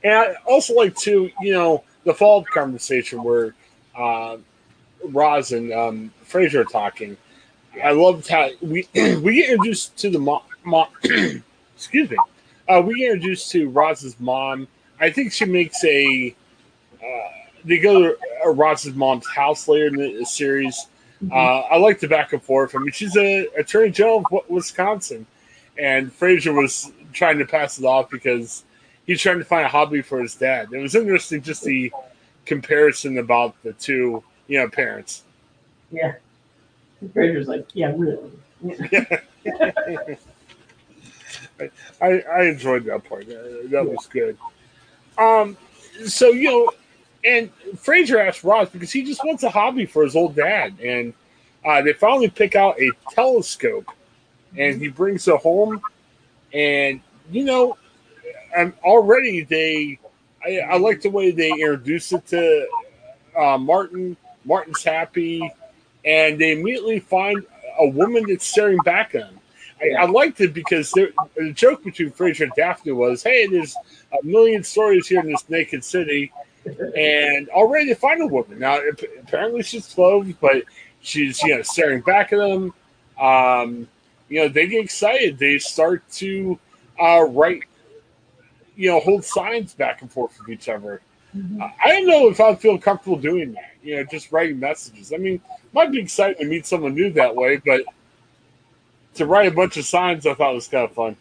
And 0.04 0.14
I 0.14 0.35
also 0.47 0.73
like 0.75 0.94
to, 0.99 1.28
you 1.40 1.52
know, 1.52 1.82
the 2.04 2.14
follow-up 2.14 2.47
conversation 2.54 3.25
where 3.25 3.56
uh, 3.99 4.37
Roz 5.02 5.50
and 5.50 5.73
um, 5.73 6.12
Frasier 6.25 6.61
are 6.61 6.64
talking. 6.64 7.16
I 7.82 7.90
loved 7.90 8.28
how 8.28 8.50
we 8.61 8.87
we 8.94 9.35
get 9.35 9.50
introduced 9.50 9.97
to 9.97 10.11
the 10.11 10.21
mom. 10.21 10.42
mom 10.62 10.87
excuse 11.75 12.09
me. 12.09 12.18
Uh, 12.68 12.80
we 12.87 13.00
get 13.00 13.14
introduced 13.14 13.50
to 13.50 13.68
Roz's 13.68 14.14
mom. 14.21 14.68
I 15.02 15.11
think 15.11 15.32
she 15.32 15.44
makes 15.44 15.82
a. 15.85 16.35
Uh, 17.02 17.28
they 17.64 17.78
go 17.78 18.00
to 18.02 18.18
uh, 18.47 18.50
Roz's 18.50 18.94
mom's 18.94 19.26
house 19.28 19.66
later 19.66 19.88
in 19.88 19.97
the 19.97 20.25
series. 20.25 20.87
Uh, 21.30 21.61
I 21.61 21.76
like 21.76 22.00
the 22.00 22.09
back 22.09 22.32
and 22.32 22.42
forth. 22.42 22.75
I 22.75 22.78
mean, 22.78 22.92
she's 22.92 23.16
a 23.16 23.47
attorney 23.59 23.90
general 23.90 24.25
of 24.32 24.49
Wisconsin, 24.49 25.26
and 25.78 26.11
Frasier 26.11 26.54
was 26.54 26.90
trying 27.12 27.38
to 27.38 27.44
pass 27.44 27.78
it 27.78 27.85
off 27.85 28.11
because 28.11 28.64
he's 29.06 29.21
trying 29.21 29.38
to 29.38 29.44
find 29.44 29.64
a 29.64 29.68
hobby 29.68 30.02
for 30.02 30.21
his 30.21 30.35
dad. 30.35 30.73
It 30.73 30.78
was 30.78 30.94
interesting 30.94 31.42
just 31.42 31.64
the 31.64 31.92
comparison 32.47 33.18
about 33.18 33.61
the 33.62 33.73
two, 33.75 34.23
you 34.49 34.59
know, 34.59 34.68
parents. 34.68 35.23
Yeah. 35.90 36.14
Frasier's 37.04 37.49
like, 37.49 37.68
yeah, 37.75 37.92
really. 37.97 38.30
Yeah. 38.62 39.18
I, 42.00 42.21
I 42.21 42.42
enjoyed 42.44 42.85
that 42.85 43.04
part. 43.09 43.26
That 43.28 43.87
was 43.87 44.06
good. 44.06 44.37
Um, 45.19 45.57
so 46.07 46.28
you 46.28 46.50
know, 46.50 46.71
and 47.25 47.50
Frasier 47.76 48.26
asked 48.26 48.45
Roz 48.45 48.69
because 48.71 48.90
he 48.90 49.04
just 49.04 49.25
wants 49.25 49.42
a 49.42 49.50
hobby 49.50 49.87
for 49.87 50.02
his 50.02 50.16
old 50.16 50.35
dad, 50.35 50.75
and 50.81 51.14
uh, 51.64 51.83
they 51.83 51.92
finally 51.92 52.28
pick 52.28 52.57
out 52.57 52.81
a 52.81 52.90
telescope, 53.11 53.87
and 54.57 54.81
he 54.81 54.88
brings 54.88 55.28
it 55.28 55.37
home, 55.40 55.81
and 56.52 57.00
you 57.31 57.45
know, 57.45 57.76
and 58.57 58.73
already 58.83 59.42
they, 59.42 59.99
I, 60.45 60.59
I 60.61 60.76
like 60.78 61.02
the 61.02 61.11
way 61.11 61.31
they 61.31 61.50
introduce 61.50 62.12
it 62.12 62.26
to 62.28 62.66
uh, 63.37 63.59
Martin. 63.59 64.16
Martin's 64.45 64.83
happy, 64.83 65.40
and 66.04 66.38
they 66.38 66.52
immediately 66.52 66.99
find 66.99 67.45
a 67.78 67.87
woman 67.87 68.25
that's 68.28 68.47
staring 68.47 68.78
back 68.85 69.14
at 69.14 69.23
him. 69.23 69.38
I, 69.83 70.03
I 70.03 70.07
liked 70.07 70.41
it 70.41 70.55
because 70.55 70.91
there, 70.93 71.11
the 71.37 71.53
joke 71.53 71.85
between 71.85 72.11
Frasier 72.11 72.45
and 72.45 72.53
Daphne 72.57 72.93
was, 72.93 73.23
"Hey, 73.23 73.47
there's 73.47 73.75
a 74.12 74.25
million 74.25 74.62
stories 74.62 75.09
here 75.09 75.21
in 75.21 75.31
this 75.31 75.49
naked 75.49 75.85
city." 75.85 76.33
and 76.97 77.49
already 77.51 77.87
they 77.87 77.95
find 77.95 78.23
a 78.23 78.27
woman. 78.27 78.59
Now, 78.59 78.79
apparently 79.21 79.62
she's 79.62 79.93
clothed, 79.93 80.35
but 80.41 80.65
she's 81.01 81.43
you 81.43 81.57
know 81.57 81.62
staring 81.62 82.01
back 82.01 82.33
at 82.33 82.39
them. 82.39 82.73
Um, 83.21 83.89
you 84.29 84.41
know, 84.41 84.49
they 84.49 84.67
get 84.67 84.85
excited. 84.85 85.39
They 85.39 85.59
start 85.59 86.09
to 86.12 86.59
uh, 87.01 87.25
write, 87.29 87.65
you 88.77 88.91
know, 88.91 89.01
hold 89.01 89.25
signs 89.25 89.75
back 89.75 90.03
and 90.03 90.11
forth 90.11 90.39
with 90.39 90.49
each 90.49 90.69
other. 90.69 91.03
Mm-hmm. 91.37 91.62
I 91.62 91.89
don't 91.89 92.07
know 92.07 92.29
if 92.29 92.41
I'd 92.41 92.61
feel 92.61 92.79
comfortable 92.79 93.19
doing 93.19 93.53
that. 93.53 93.73
You 93.83 93.97
know, 93.97 94.05
just 94.05 94.33
writing 94.33 94.59
messages. 94.59 95.12
I 95.12 95.17
mean, 95.17 95.41
might 95.73 95.91
be 95.91 96.01
exciting 96.01 96.43
to 96.43 96.49
meet 96.49 96.67
someone 96.67 96.95
new 96.95 97.12
that 97.12 97.35
way, 97.35 97.57
but 97.57 97.83
to 99.14 99.26
write 99.26 99.49
a 99.49 99.54
bunch 99.54 99.76
of 99.76 99.85
signs, 99.85 100.26
I 100.26 100.35
thought 100.35 100.54
was 100.54 100.69
kind 100.69 100.85
of 100.85 100.92
fun. 100.92 101.16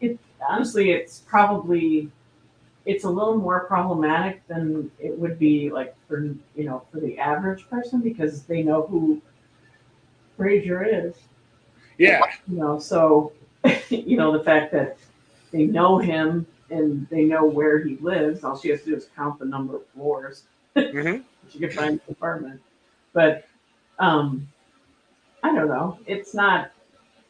It 0.00 0.18
honestly, 0.46 0.90
it's 0.90 1.20
probably 1.20 2.10
it's 2.86 3.04
a 3.04 3.10
little 3.10 3.36
more 3.36 3.60
problematic 3.66 4.46
than 4.48 4.90
it 4.98 5.16
would 5.18 5.38
be 5.38 5.70
like 5.70 5.94
for 6.06 6.22
you 6.56 6.64
know 6.64 6.82
for 6.90 7.00
the 7.00 7.18
average 7.18 7.68
person 7.68 8.00
because 8.00 8.44
they 8.44 8.62
know 8.62 8.86
who 8.86 9.20
Frasier 10.38 11.06
is. 11.06 11.14
Yeah. 11.98 12.22
You 12.48 12.58
know, 12.58 12.78
so 12.78 13.32
you 13.88 14.16
know 14.16 14.36
the 14.36 14.44
fact 14.44 14.72
that 14.72 14.98
they 15.52 15.64
know 15.64 15.98
him 15.98 16.46
and 16.70 17.06
they 17.10 17.24
know 17.24 17.44
where 17.44 17.82
he 17.82 17.96
lives. 17.96 18.44
All 18.44 18.58
she 18.58 18.68
has 18.70 18.82
to 18.82 18.90
do 18.90 18.96
is 18.96 19.08
count 19.16 19.38
the 19.38 19.44
number 19.44 19.76
of 19.76 19.86
floors. 19.88 20.44
Mm-hmm. 20.76 21.22
she 21.50 21.58
can 21.58 21.70
find 21.70 22.00
his 22.00 22.10
apartment. 22.10 22.60
But 23.12 23.46
um, 23.98 24.48
I 25.42 25.54
don't 25.54 25.68
know. 25.68 25.98
It's 26.06 26.34
not. 26.34 26.70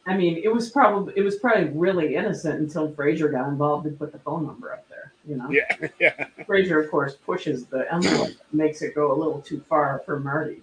I 0.08 0.16
mean, 0.16 0.40
it 0.42 0.52
was 0.52 0.70
probably 0.70 1.12
it 1.16 1.22
was 1.22 1.36
probably 1.36 1.66
really 1.66 2.16
innocent 2.16 2.60
until 2.60 2.90
Frasier 2.92 3.30
got 3.30 3.48
involved 3.48 3.86
and 3.86 3.98
put 3.98 4.10
the 4.10 4.18
phone 4.18 4.46
number 4.46 4.72
up 4.72 4.88
there. 4.88 5.12
You 5.28 5.36
know. 5.36 5.50
Yeah. 5.50 5.88
Yeah. 6.00 6.26
Frasier, 6.48 6.82
of 6.82 6.90
course, 6.90 7.14
pushes 7.14 7.66
the 7.66 7.92
envelope, 7.92 8.30
makes 8.52 8.82
it 8.82 8.94
go 8.94 9.12
a 9.12 9.16
little 9.16 9.40
too 9.40 9.62
far 9.68 10.02
for 10.06 10.18
Marty. 10.18 10.62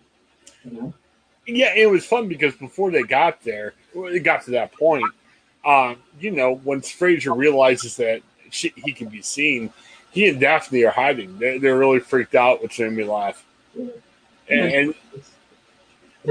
You 0.64 0.72
know. 0.72 0.94
Yeah, 1.46 1.74
it 1.76 1.90
was 1.90 2.06
fun 2.06 2.28
because 2.28 2.56
before 2.56 2.90
they 2.90 3.04
got 3.04 3.42
there, 3.44 3.74
it 3.94 4.24
got 4.24 4.44
to 4.46 4.52
that 4.52 4.74
point. 4.74 5.06
Um, 5.64 5.98
you 6.20 6.32
know, 6.32 6.60
once 6.64 6.92
Frasier 6.92 7.38
realizes 7.38 7.98
that 7.98 8.22
she, 8.50 8.74
he 8.76 8.94
can 8.94 9.10
be 9.10 9.22
seen, 9.22 9.72
he 10.12 10.28
and 10.28 10.40
Daphne 10.40 10.84
are 10.86 10.92
hiding. 10.92 11.38
They're, 11.38 11.60
they're 11.60 11.78
really 11.78 12.00
freaked 12.00 12.36
out, 12.36 12.64
which 12.64 12.80
made 12.80 12.94
me 12.94 13.04
laugh. 13.04 13.46
And, 13.76 13.92
and 14.50 14.96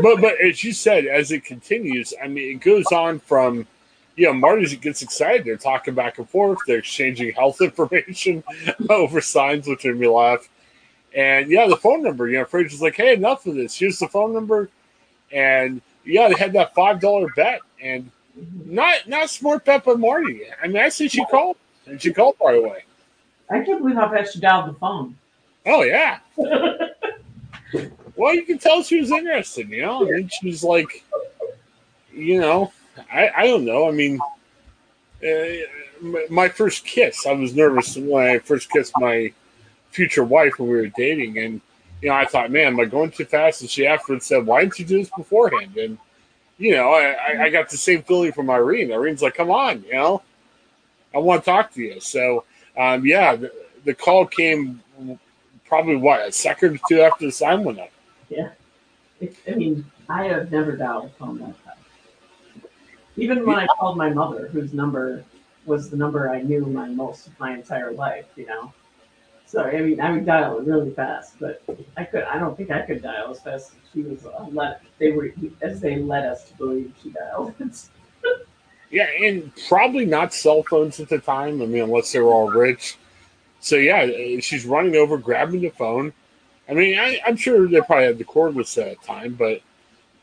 but 0.03 0.21
but 0.21 0.41
as 0.41 0.63
you 0.65 0.73
said, 0.73 1.07
as 1.07 1.31
it 1.31 1.45
continues, 1.45 2.15
I 2.23 2.29
mean, 2.29 2.57
it 2.57 2.61
goes 2.61 2.87
on 2.87 3.21
from 3.21 3.67
you 4.17 4.27
know, 4.27 4.33
Marty 4.33 4.77
gets 4.77 5.03
excited. 5.03 5.45
They're 5.45 5.57
talking 5.57 5.95
back 5.95 6.19
and 6.19 6.29
forth. 6.29 6.59
They're 6.67 6.79
exchanging 6.79 7.33
health 7.33 7.61
information 7.61 8.45
over 8.89 9.21
signs, 9.21 9.67
which 9.67 9.85
made 9.85 9.97
me 9.97 10.09
laugh. 10.09 10.49
And 11.15 11.51
yeah, 11.51 11.67
the 11.67 11.77
phone 11.77 12.03
number. 12.03 12.29
You 12.29 12.39
know, 12.39 12.45
Frasier's 12.45 12.83
like, 12.83 12.97
"Hey, 12.97 13.15
enough 13.15 13.47
of 13.47 13.55
this. 13.55 13.79
Here's 13.79 13.99
the 13.99 14.09
phone 14.09 14.33
number." 14.33 14.69
And 15.33 15.81
yeah, 16.05 16.29
they 16.29 16.35
had 16.35 16.53
that 16.55 16.75
five 16.75 17.01
dollar 17.01 17.29
bet, 17.37 17.61
and 17.81 18.11
not 18.65 19.09
not 19.09 19.31
smart 19.31 19.65
bet 19.65 19.85
by 19.85 19.95
Marty. 19.95 20.43
I 20.63 20.67
mean, 20.67 20.79
I 20.79 20.89
see 20.89 21.09
she 21.09 21.25
called, 21.27 21.57
and 21.87 22.01
she 22.03 22.13
called 22.13 22.37
right 22.45 22.59
away. 22.59 22.85
I 23.51 23.61
can't 23.61 23.81
believe 23.81 23.97
how 23.97 24.11
fast 24.11 24.35
she 24.35 24.41
dialed 24.41 24.71
the 24.71 24.79
phone. 24.79 25.17
Oh 25.67 25.83
yeah. 25.83 26.19
well, 28.17 28.35
you 28.35 28.43
can 28.43 28.59
tell 28.59 28.83
she 28.83 29.01
was 29.01 29.11
interested. 29.11 29.69
You 29.69 29.83
know, 29.83 30.07
and 30.07 30.31
she's 30.33 30.63
like, 30.65 31.05
you 32.13 32.41
know, 32.41 32.73
I, 33.13 33.31
I 33.37 33.47
don't 33.47 33.65
know. 33.65 33.89
I 33.89 33.93
mean, 33.93 34.19
uh, 35.27 36.21
my 36.31 36.49
first 36.49 36.85
kiss, 36.85 37.27
I 37.27 37.33
was 37.33 37.55
nervous 37.55 37.97
when 37.97 38.27
I 38.27 38.39
first 38.39 38.71
kissed 38.71 38.93
my 38.99 39.33
future 39.91 40.25
wife 40.25 40.55
when 40.59 40.69
we 40.69 40.77
were 40.77 40.89
dating, 40.89 41.39
and 41.39 41.61
you 42.03 42.09
know, 42.09 42.15
I 42.15 42.27
thought, 42.27 42.51
man, 42.51 42.75
am 42.75 42.81
I 42.81 42.85
going 42.85 43.11
too 43.11 43.25
fast? 43.25 43.63
And 43.63 43.71
she 43.71 43.87
afterwards 43.87 44.27
said, 44.27 44.45
why 44.45 44.61
didn't 44.61 44.79
you 44.79 44.85
do 44.85 44.99
this 44.99 45.11
beforehand? 45.17 45.77
And 45.77 45.99
you 46.59 46.73
know, 46.73 46.93
I, 46.93 47.45
I 47.45 47.51
got 47.51 47.69
the 47.69 47.77
same 47.77 48.03
feeling 48.03 48.33
from 48.33 48.51
Irene. 48.51 48.93
Irene's 48.93 49.23
like, 49.23 49.35
come 49.35 49.51
on, 49.51 49.83
you 49.85 49.95
know, 49.95 50.23
I 51.15 51.19
want 51.19 51.43
to 51.43 51.51
talk 51.51 51.73
to 51.75 51.83
you. 51.83 52.01
So, 52.01 52.45
um, 52.77 53.05
yeah, 53.05 53.37
the, 53.37 53.53
the 53.85 53.95
call 53.95 54.27
came 54.27 54.81
probably 55.67 55.97
what 55.97 56.27
a 56.29 56.33
second 56.33 56.77
or 56.77 56.81
two 56.89 57.01
after 57.01 57.27
the 57.27 57.33
sign 57.33 57.65
went 57.65 57.81
up. 57.81 57.91
Yeah, 58.29 58.51
I 59.47 59.55
mean, 59.55 59.85
I 60.09 60.25
have 60.25 60.51
never 60.51 60.73
dialed 60.73 61.07
a 61.07 61.09
phone 61.11 61.39
that 61.39 61.57
fast. 61.59 61.79
Even 63.17 63.47
when 63.47 63.59
I 63.59 63.67
called 63.67 63.97
my 63.97 64.11
mother, 64.11 64.49
whose 64.49 64.73
number 64.73 65.25
was 65.67 65.89
the 65.89 65.97
number 65.97 66.31
I 66.31 66.43
knew 66.43 66.67
my 66.67 66.89
most 66.89 67.31
my 67.39 67.55
entire 67.55 67.93
life, 67.93 68.27
you 68.37 68.47
know. 68.47 68.73
So 69.47 69.63
I 69.63 69.81
mean, 69.81 70.01
I 70.01 70.11
would 70.11 70.27
dial 70.27 70.59
really 70.61 70.91
fast, 70.91 71.39
but 71.39 71.63
I 71.97 72.05
could. 72.05 72.25
I 72.25 72.39
don't 72.39 72.57
think 72.57 72.71
I 72.71 72.83
could 72.83 73.03
dial 73.03 73.31
as 73.31 73.41
fast 73.41 73.73
as 73.73 73.93
she 73.93 74.03
was. 74.03 74.27
Uh, 74.27 74.47
let 74.51 74.83
they 74.99 75.13
were 75.13 75.33
as 75.63 75.81
they 75.81 75.97
led 75.97 76.25
us 76.25 76.49
to 76.49 76.57
believe 76.57 76.93
she 77.03 77.11
dialed. 77.11 77.55
yeah, 78.91 79.07
and 79.21 79.53
probably 79.69 80.07
not 80.07 80.35
cell 80.35 80.65
phones 80.65 80.99
at 80.99 81.09
the 81.09 81.19
time. 81.19 81.63
I 81.63 81.67
mean, 81.67 81.85
unless 81.85 82.11
they 82.13 82.21
were 82.21 82.33
all 82.33 82.51
rich. 82.51 82.97
So 83.61 83.77
yeah, 83.77 84.07
she's 84.41 84.67
running 84.67 84.97
over, 84.97 85.19
grabbing 85.19 85.61
the 85.61 85.71
phone. 85.71 86.13
I 86.69 86.75
mean, 86.75 86.99
I, 86.99 87.21
am 87.27 87.37
sure 87.37 87.69
they 87.69 87.81
probably 87.81 88.07
had 88.07 88.19
the 88.19 88.25
cordless 88.25 88.79
at 88.79 88.99
the 88.99 89.07
time, 89.07 89.35
but 89.35 89.61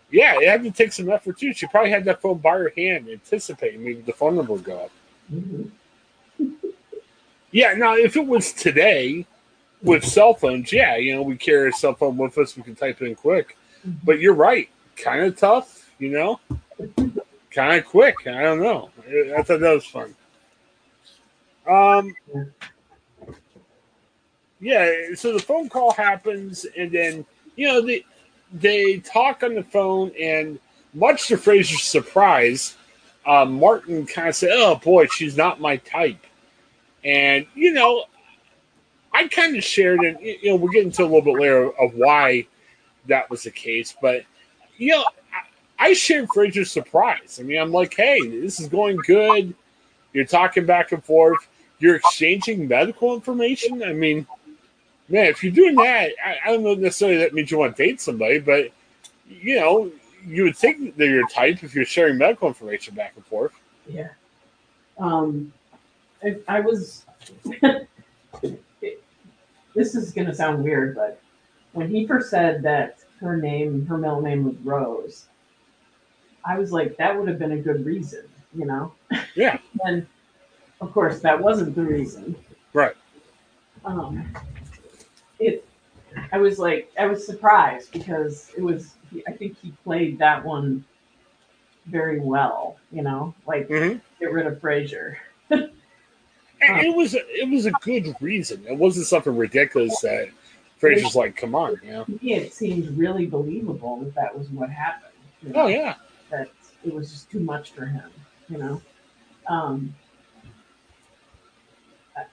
yeah, 0.10 0.40
it 0.40 0.48
had 0.48 0.64
to 0.64 0.72
take 0.72 0.92
some 0.92 1.10
effort 1.10 1.38
too. 1.38 1.54
She 1.54 1.68
probably 1.68 1.92
had 1.92 2.06
that 2.06 2.22
phone 2.22 2.40
by 2.40 2.58
her 2.58 2.74
hand, 2.76 3.08
anticipating 3.10 3.84
maybe 3.84 4.02
the 4.02 4.14
phone 4.14 4.36
number 4.36 4.54
would 4.54 4.64
go 4.64 4.80
up. 4.80 4.92
Mm-hmm. 5.32 6.46
yeah, 7.52 7.74
now 7.74 7.96
if 7.96 8.16
it 8.16 8.26
was 8.26 8.52
today 8.54 9.26
with 9.82 10.04
cell 10.04 10.34
phones, 10.34 10.74
yeah, 10.74 10.98
you 10.98 11.16
know, 11.16 11.22
we 11.22 11.38
carry 11.38 11.70
a 11.70 11.74
cell 11.74 11.94
phone 11.94 12.18
with 12.18 12.38
us, 12.38 12.58
we 12.58 12.64
can 12.64 12.76
type 12.76 13.02
it 13.02 13.06
in 13.06 13.16
quick. 13.16 13.56
Mm-hmm. 13.86 13.98
But 14.04 14.20
you're 14.20 14.34
right, 14.34 14.70
kind 14.96 15.24
of 15.24 15.38
tough, 15.38 15.92
you 16.00 16.10
know, 16.10 16.40
kind 17.52 17.80
of 17.80 17.86
quick. 17.86 18.28
I 18.28 18.42
don't 18.42 18.62
know. 18.62 18.90
I 19.38 19.44
thought 19.44 19.60
that 19.60 19.74
was 19.74 19.86
fun. 19.86 20.16
Um, 21.70 22.16
yeah, 24.62 25.16
so 25.16 25.34
the 25.34 25.40
phone 25.40 25.70
call 25.70 25.92
happens, 25.92 26.66
and 26.78 26.92
then 26.92 27.26
you 27.56 27.68
know 27.68 27.82
the 27.82 28.06
they 28.54 29.00
talk 29.00 29.44
on 29.44 29.56
the 29.56 29.64
phone, 29.64 30.12
and 30.20 30.60
much 30.94 31.28
to 31.28 31.38
Frasier's 31.38 31.84
surprise, 31.84 32.76
uh, 33.26 33.46
Martin 33.46 34.06
kind 34.06 34.30
of 34.30 34.36
said, 34.36 34.52
"Oh 34.54 34.76
boy, 34.76 35.08
she's 35.08 35.36
not 35.36 35.60
my 35.60 35.78
type," 35.78 36.24
and 37.04 37.48
you 37.56 37.74
know, 37.74 38.06
I 39.12 39.28
kind 39.28 39.58
of 39.58 39.64
shared, 39.64 40.02
and 40.02 40.20
you 40.22 40.52
know, 40.52 40.58
we'll 40.58 40.72
get 40.72 40.86
into 40.86 41.02
a 41.02 41.06
little 41.06 41.22
bit 41.24 41.40
later 41.40 41.72
of 41.80 41.96
why 41.96 42.46
that 43.08 43.30
was 43.32 43.44
the 43.44 43.52
case, 43.52 43.96
but 44.00 44.24
you 44.78 44.90
know, 44.92 45.04
I, 45.80 45.88
I 45.90 45.94
shared 45.94 46.28
Frasier's 46.30 46.72
surprise. 46.72 47.40
I 47.40 47.44
mean, 47.44 47.60
I'm 47.60 47.72
like, 47.72 47.96
"Hey, 47.96 48.20
this 48.28 48.60
is 48.60 48.68
going 48.68 48.98
good." 49.08 49.56
You're 50.14 50.26
talking 50.26 50.66
back 50.66 50.92
and 50.92 51.04
forth. 51.04 51.48
You're 51.80 51.96
exchanging 51.96 52.68
medical 52.68 53.16
information. 53.16 53.82
I 53.82 53.94
mean, 53.94 54.28
man, 55.12 55.26
if 55.26 55.44
you're 55.44 55.52
doing 55.52 55.76
that, 55.76 56.12
I, 56.26 56.38
I 56.46 56.48
don't 56.48 56.64
know 56.64 56.74
necessarily 56.74 57.18
that 57.18 57.34
means 57.34 57.52
you 57.52 57.58
want 57.58 57.76
to 57.76 57.84
date 57.84 58.02
somebody, 58.02 58.40
but 58.40 58.72
you 59.28 59.60
know, 59.60 59.92
you 60.26 60.44
would 60.44 60.56
think 60.56 60.96
they're 60.98 61.10
your 61.10 61.28
type 61.28 61.64
if 61.64 61.74
you're 61.76 61.86
sharing 61.86 62.18
medical 62.18 62.48
information 62.48 62.96
back 62.96 63.14
and 63.16 63.26
forth. 63.26 63.54
Yeah. 63.88 64.10
Um, 64.98 65.52
I, 66.24 66.38
I 66.48 66.60
was. 66.60 67.06
this 68.42 69.96
is 69.96 70.12
going 70.12 70.28
to 70.28 70.34
sound 70.34 70.64
weird, 70.64 70.96
but 70.96 71.22
when 71.74 71.90
he 71.90 72.06
first 72.06 72.30
said 72.30 72.62
that 72.64 73.00
her 73.20 73.38
name, 73.38 73.86
her 73.86 73.98
middle 73.98 74.22
name 74.22 74.46
was 74.46 74.56
Rose, 74.64 75.28
I 76.46 76.58
was 76.58 76.72
like, 76.72 76.98
that 76.98 77.18
would 77.18 77.28
have 77.28 77.40
been 77.40 77.54
a 77.54 77.58
good 77.58 77.86
reason, 77.86 78.24
you 78.54 78.66
know? 78.66 78.94
Yeah. 79.36 79.60
and 79.86 80.06
of 80.82 80.92
course, 80.92 81.20
that 81.22 81.40
wasn't 81.40 81.76
the 81.76 81.84
reason. 81.84 82.36
Right. 82.74 82.96
Um, 83.86 84.34
it. 85.42 85.66
I 86.32 86.38
was 86.38 86.60
like, 86.60 86.92
I 87.00 87.06
was 87.08 87.26
surprised 87.26 87.92
because 87.92 88.52
it 88.58 88.62
was. 88.62 88.94
I 89.28 89.32
think 89.32 89.58
he 89.62 89.72
played 89.84 90.20
that 90.20 90.44
one 90.46 90.86
very 91.88 92.20
well. 92.20 92.78
You 92.92 93.04
know, 93.04 93.34
like 93.46 93.68
Mm-hmm. 93.68 93.98
get 94.20 94.32
rid 94.32 94.48
of 94.48 94.60
Frasier. 94.60 95.16
And 96.64 96.86
it 96.86 96.96
was 96.96 97.16
it 97.16 97.50
was 97.50 97.66
a 97.66 97.72
good 97.82 98.16
reason. 98.22 98.64
It 98.68 98.78
wasn't 98.78 99.08
something 99.08 99.36
ridiculous 99.36 100.00
that 100.02 100.30
Frasier's 100.80 101.16
like, 101.16 101.36
come 101.36 101.56
on, 101.56 101.80
you 101.84 101.92
know. 101.92 102.06
Me, 102.08 102.34
it 102.34 102.54
seemed 102.54 102.98
really 102.98 103.26
believable 103.26 103.98
that 104.02 104.14
that 104.16 104.38
was 104.38 104.48
what 104.50 104.70
happened. 104.70 105.12
you 105.42 105.50
know, 105.50 105.64
Oh 105.64 105.68
yeah. 105.68 105.96
That 106.30 106.50
it 106.86 106.94
was 106.94 107.12
just 107.12 107.32
too 107.32 107.40
much 107.40 107.72
for 107.72 107.86
him. 107.86 108.10
You 108.50 108.58
know. 108.60 108.82
Um, 109.48 109.94
I, 112.16 112.24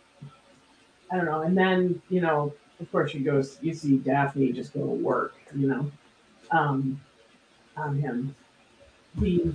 I 1.11 1.17
don't 1.17 1.25
know. 1.25 1.43
And 1.43 1.57
then 1.57 2.03
you 2.11 2.21
know, 2.21 2.53
of 2.81 2.91
course, 2.93 3.15
you 3.15 3.21
go. 3.21 3.43
You 3.61 3.75
see 3.75 3.99
Daphne 3.99 4.53
just 4.53 4.73
go 4.73 4.81
to 4.81 4.87
work. 4.87 5.35
You 5.55 5.69
know, 5.69 5.93
um, 6.51 7.01
on 7.77 7.99
him. 7.99 8.35
The 9.17 9.53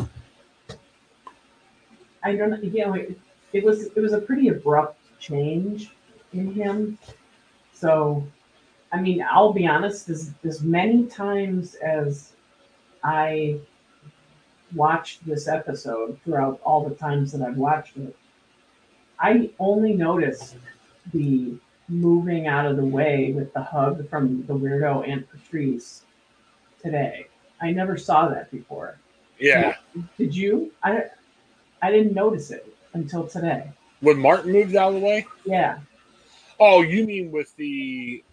I 2.24 2.36
don't 2.36 2.50
know. 2.52 2.58
You 2.58 2.86
know, 2.86 2.94
it, 2.94 3.20
it 3.54 3.64
was 3.64 3.86
it 3.86 4.00
was 4.00 4.14
a 4.14 4.20
pretty 4.20 4.50
abrupt 4.50 5.00
change 5.20 5.92
in 6.34 6.54
him. 6.54 6.98
So, 7.74 8.26
I 8.92 9.02
mean, 9.02 9.24
I'll 9.30 9.54
be 9.54 9.68
honest. 9.68 10.10
As 10.10 10.34
as 10.44 10.62
many 10.62 11.06
times 11.06 11.76
as 11.76 12.34
I 13.04 13.60
watched 14.76 15.26
this 15.26 15.48
episode 15.48 16.20
throughout 16.24 16.60
all 16.64 16.88
the 16.88 16.96
times 16.96 17.32
that 17.32 17.42
I've 17.42 17.58
watched 17.58 17.98
it, 17.98 18.16
I 19.20 19.50
only 19.60 19.94
noticed 19.94 20.56
the 21.14 21.56
moving 21.88 22.48
out 22.48 22.66
of 22.66 22.78
the 22.78 22.86
way 22.86 23.32
with 23.34 23.54
the 23.54 23.62
hug 23.62 24.10
from 24.10 24.46
the 24.46 24.54
weirdo 24.54 25.08
Aunt 25.08 25.30
Patrice 25.30 26.04
today. 26.82 27.28
I 27.62 27.72
never 27.72 27.98
saw 27.98 28.28
that 28.30 28.52
before. 28.52 28.98
Yeah. 29.40 29.76
Did 30.18 30.36
you? 30.36 30.72
I 30.84 31.04
I 31.82 31.92
didn't 31.92 32.14
notice 32.14 32.52
it 32.52 32.74
until 32.94 33.28
today. 33.28 33.72
When 34.00 34.20
Martin 34.20 34.52
moved 34.52 34.76
out 34.76 34.90
of 34.94 35.02
the 35.02 35.06
way? 35.06 35.26
Yeah. 35.46 35.80
Oh, 36.60 36.82
you 36.82 37.06
mean 37.06 37.32
with 37.32 37.56
the 37.58 38.24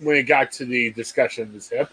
when 0.00 0.16
it 0.16 0.24
got 0.24 0.52
to 0.52 0.64
the 0.64 0.92
discussion 0.92 1.44
of 1.44 1.52
his 1.52 1.68
hip? 1.68 1.90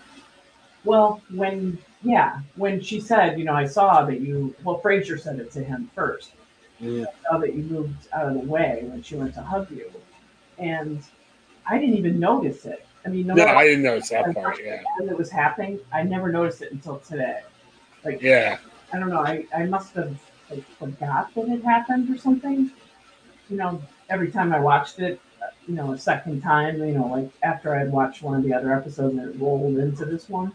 Well, 0.83 1.21
when 1.33 1.77
yeah, 2.03 2.39
when 2.55 2.81
she 2.81 2.99
said, 3.01 3.39
you 3.39 3.45
know, 3.45 3.53
I 3.53 3.65
saw 3.65 4.05
that 4.05 4.21
you 4.21 4.55
well, 4.63 4.79
Frasier 4.79 5.19
said 5.19 5.39
it 5.39 5.51
to 5.53 5.63
him 5.63 5.89
first. 5.95 6.31
Yeah. 6.79 7.05
I 7.05 7.31
saw 7.31 7.37
that 7.39 7.55
you 7.55 7.63
moved 7.63 8.07
out 8.13 8.27
of 8.27 8.33
the 8.33 8.47
way 8.47 8.83
when 8.83 9.01
she 9.01 9.15
went 9.15 9.33
to 9.35 9.41
hug 9.41 9.69
you, 9.71 9.91
and 10.57 11.03
I 11.65 11.77
didn't 11.77 11.95
even 11.95 12.19
notice 12.19 12.65
it. 12.65 12.85
I 13.05 13.09
mean, 13.09 13.27
no, 13.27 13.33
No, 13.35 13.45
I 13.45 13.65
didn't 13.65 13.83
notice 13.83 14.09
that 14.09 14.33
part. 14.33 14.59
Yeah. 14.63 14.81
it 14.99 15.17
was 15.17 15.29
happening, 15.29 15.79
I 15.93 16.03
never 16.03 16.31
noticed 16.31 16.61
it 16.61 16.71
until 16.71 16.99
today. 16.99 17.41
Like, 18.03 18.21
Yeah. 18.21 18.57
I 18.93 18.99
don't 18.99 19.09
know. 19.09 19.19
I, 19.19 19.45
I 19.55 19.65
must 19.65 19.93
have 19.95 20.17
like 20.49 20.63
forgot 20.79 21.33
that 21.35 21.47
it 21.49 21.63
happened 21.63 22.13
or 22.13 22.17
something. 22.17 22.71
You 23.49 23.57
know, 23.57 23.81
every 24.09 24.31
time 24.31 24.53
I 24.53 24.59
watched 24.59 24.99
it, 24.99 25.19
you 25.67 25.75
know, 25.75 25.91
a 25.91 25.97
second 25.97 26.41
time, 26.41 26.79
you 26.79 26.93
know, 26.93 27.07
like 27.07 27.29
after 27.43 27.75
I 27.75 27.79
had 27.79 27.91
watched 27.91 28.23
one 28.23 28.35
of 28.37 28.43
the 28.43 28.53
other 28.53 28.73
episodes 28.73 29.17
and 29.17 29.29
it 29.29 29.39
rolled 29.39 29.77
into 29.77 30.05
this 30.05 30.29
one. 30.29 30.53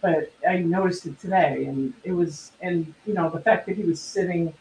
But 0.00 0.32
I 0.48 0.58
noticed 0.58 1.06
it 1.06 1.18
today, 1.18 1.64
and 1.64 1.94
it 2.04 2.12
was, 2.12 2.52
and 2.60 2.92
you 3.06 3.14
know, 3.14 3.30
the 3.30 3.40
fact 3.40 3.66
that 3.66 3.76
he 3.76 3.82
was 3.82 4.00
sitting. 4.00 4.52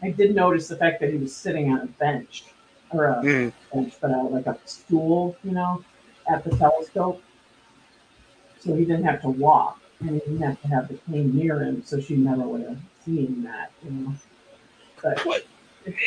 I 0.00 0.10
did 0.10 0.36
notice 0.36 0.68
the 0.68 0.76
fact 0.76 1.00
that 1.00 1.10
he 1.10 1.16
was 1.18 1.34
sitting 1.34 1.72
on 1.72 1.80
a 1.80 1.86
bench, 1.86 2.44
or 2.90 3.04
a 3.06 3.52
bench, 3.72 3.94
but 4.00 4.10
uh, 4.10 4.22
like 4.24 4.46
a 4.46 4.58
stool, 4.64 5.36
you 5.44 5.52
know, 5.52 5.84
at 6.30 6.44
the 6.44 6.56
telescope. 6.56 7.22
So 8.60 8.74
he 8.74 8.84
didn't 8.84 9.04
have 9.04 9.22
to 9.22 9.28
walk, 9.28 9.80
and 10.00 10.10
he 10.10 10.18
didn't 10.20 10.42
have 10.42 10.60
to 10.62 10.68
have 10.68 10.88
the 10.88 10.94
cane 10.94 11.36
near 11.36 11.62
him, 11.62 11.82
so 11.84 12.00
she 12.00 12.16
never 12.16 12.42
would 12.42 12.62
have 12.62 12.78
seen 13.04 13.42
that, 13.44 13.70
you 13.84 13.90
know. 13.90 14.14
But 15.02 15.24
What? 15.24 15.46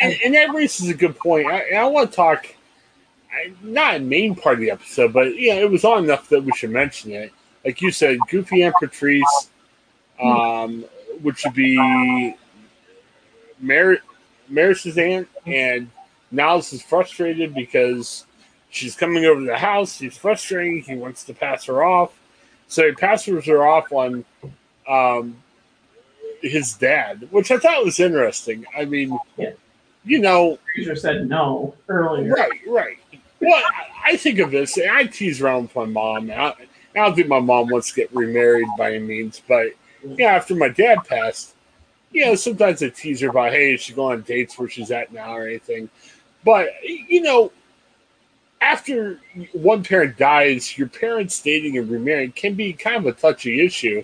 And, 0.01 0.15
and 0.25 0.33
that 0.35 0.53
raises 0.53 0.89
a 0.89 0.93
good 0.93 1.17
point. 1.17 1.47
I, 1.47 1.71
I 1.71 1.85
want 1.85 2.11
to 2.11 2.15
talk, 2.15 2.45
not 3.63 3.95
a 3.95 3.99
main 3.99 4.35
part 4.35 4.55
of 4.55 4.61
the 4.61 4.71
episode, 4.71 5.13
but 5.13 5.39
yeah, 5.39 5.55
it 5.55 5.71
was 5.71 5.83
on 5.85 6.03
enough 6.03 6.29
that 6.29 6.43
we 6.43 6.51
should 6.51 6.71
mention 6.71 7.11
it. 7.11 7.31
Like 7.65 7.81
you 7.81 7.91
said, 7.91 8.19
Goofy 8.29 8.63
and 8.63 8.73
Patrice, 8.79 9.49
um, 10.21 10.85
which 11.21 11.43
would 11.45 11.53
be 11.53 12.35
Mar- 13.59 13.99
Maris's 14.49 14.97
aunt, 14.97 15.27
and 15.45 15.89
Niles 16.31 16.71
is 16.73 16.81
frustrated 16.81 17.53
because 17.53 18.25
she's 18.69 18.95
coming 18.95 19.25
over 19.25 19.41
to 19.41 19.45
the 19.45 19.57
house. 19.57 19.99
He's 19.99 20.17
frustrating. 20.17 20.81
He 20.81 20.95
wants 20.95 21.23
to 21.25 21.33
pass 21.33 21.65
her 21.65 21.83
off, 21.83 22.13
so 22.67 22.85
he 22.85 22.93
passes 22.93 23.45
her 23.45 23.67
off 23.67 23.91
on 23.91 24.25
um, 24.87 25.35
his 26.41 26.73
dad, 26.73 27.27
which 27.31 27.51
I 27.51 27.57
thought 27.57 27.85
was 27.85 27.99
interesting. 27.99 28.65
I 28.75 28.85
mean, 28.85 29.17
Yeah. 29.37 29.51
you 30.05 30.19
know, 30.19 30.57
Frasier 30.77 30.97
said 30.97 31.27
no 31.29 31.75
earlier. 31.87 32.33
right, 32.33 32.59
right. 32.67 32.97
Well, 33.39 33.61
I, 34.05 34.17
think 34.17 34.37
of 34.39 34.51
this, 34.51 34.77
and 34.77 34.89
I 34.91 35.05
tease 35.05 35.41
around 35.41 35.63
with 35.63 35.75
my 35.75 35.85
mom. 35.85 36.29
I, 36.29 36.53
I 36.53 36.55
don't 36.93 37.15
think 37.15 37.27
my 37.27 37.39
mom 37.39 37.69
wants 37.69 37.89
to 37.89 37.95
get 37.95 38.13
remarried 38.13 38.67
by 38.77 38.93
any 38.93 39.03
means, 39.03 39.41
but 39.47 39.67
yeah, 40.03 40.35
after 40.35 40.53
my 40.55 40.69
dad 40.69 40.99
passed, 41.05 41.55
you 42.11 42.25
know, 42.25 42.35
sometimes 42.35 42.83
I 42.83 42.89
tease 42.89 43.21
her 43.21 43.29
about, 43.29 43.51
hey, 43.51 43.73
is 43.73 43.81
she 43.81 43.93
going 43.93 44.17
on 44.17 44.21
dates 44.23 44.59
where 44.59 44.69
she's 44.69 44.91
at 44.91 45.11
now 45.11 45.35
or 45.35 45.47
anything? 45.47 45.89
But 46.43 46.69
you 46.83 47.21
know, 47.21 47.51
after 48.61 49.19
one 49.53 49.83
parent 49.83 50.17
dies, 50.17 50.77
your 50.77 50.87
parents 50.87 51.41
dating 51.41 51.77
and 51.77 51.89
remarrying 51.89 52.31
can 52.31 52.53
be 52.53 52.73
kind 52.73 52.97
of 52.97 53.05
a 53.05 53.11
touchy 53.13 53.65
issue. 53.65 54.03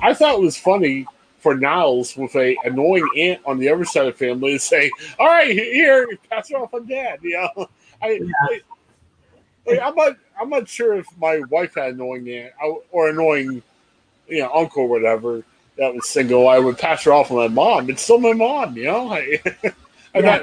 I 0.00 0.14
thought 0.14 0.34
it 0.36 0.40
was 0.40 0.56
funny 0.56 1.06
for 1.38 1.54
Niles 1.56 2.16
with 2.16 2.34
a 2.36 2.56
annoying 2.64 3.08
aunt 3.16 3.40
on 3.46 3.58
the 3.58 3.68
other 3.68 3.84
side 3.84 4.06
of 4.06 4.18
the 4.18 4.26
family 4.26 4.52
to 4.52 4.58
say, 4.58 4.90
"All 5.18 5.26
right, 5.26 5.50
here, 5.50 6.08
pass 6.30 6.50
it 6.50 6.54
off 6.54 6.74
on 6.74 6.86
dad." 6.86 7.18
You 7.22 7.32
know, 7.56 7.68
I, 8.02 8.10
Yeah. 8.10 8.58
like, 9.66 9.80
I'm 9.80 9.94
not, 9.94 10.16
I'm 10.40 10.50
not 10.50 10.68
sure 10.68 10.94
if 10.96 11.06
my 11.18 11.40
wife 11.50 11.74
had 11.74 11.88
an 11.88 11.94
annoying 11.94 12.28
aunt 12.28 12.52
I- 12.60 12.80
or 12.90 13.08
annoying, 13.10 13.62
you 14.28 14.40
know, 14.40 14.50
uncle 14.54 14.84
or 14.84 14.88
whatever 14.88 15.42
that 15.76 15.94
was 15.94 16.08
single. 16.08 16.48
I 16.48 16.58
would 16.58 16.78
pass 16.78 17.04
her 17.04 17.12
off 17.12 17.30
on 17.30 17.36
my 17.36 17.48
mom. 17.48 17.90
It's 17.90 18.02
still 18.02 18.18
my 18.18 18.32
mom, 18.32 18.76
you 18.76 18.84
know. 18.84 19.08
I, 19.12 19.40
I'm 20.14 20.24
Yeah. 20.24 20.38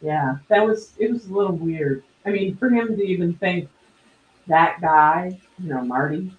Yeah, 0.00 0.36
that 0.48 0.64
was 0.64 0.92
it 0.98 1.10
was 1.10 1.26
a 1.26 1.32
little 1.32 1.56
weird. 1.56 2.04
I 2.26 2.30
mean, 2.30 2.56
for 2.56 2.68
him 2.68 2.96
to 2.96 3.02
even 3.02 3.34
think 3.34 3.68
that 4.46 4.80
guy, 4.80 5.38
you 5.58 5.68
know, 5.68 5.82
Marty, 5.82 6.30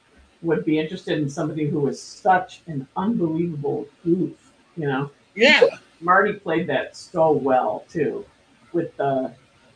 would 0.41 0.65
be 0.65 0.80
interested 0.80 1.18
in 1.18 1.30
somebody 1.30 1.68
who 1.68 1.80
was 1.80 2.02
such 2.02 2.62
an 2.68 2.88
unbelievable 2.96 3.88
goof, 4.04 4.52
you 4.78 4.88
know. 4.88 5.12
yeah, 5.36 5.62
Marty 6.00 6.34
played 6.34 6.68
that 6.68 6.96
so 6.96 7.32
well 7.32 7.86
too, 7.89 8.26
with 8.74 8.96
the 8.98 9.32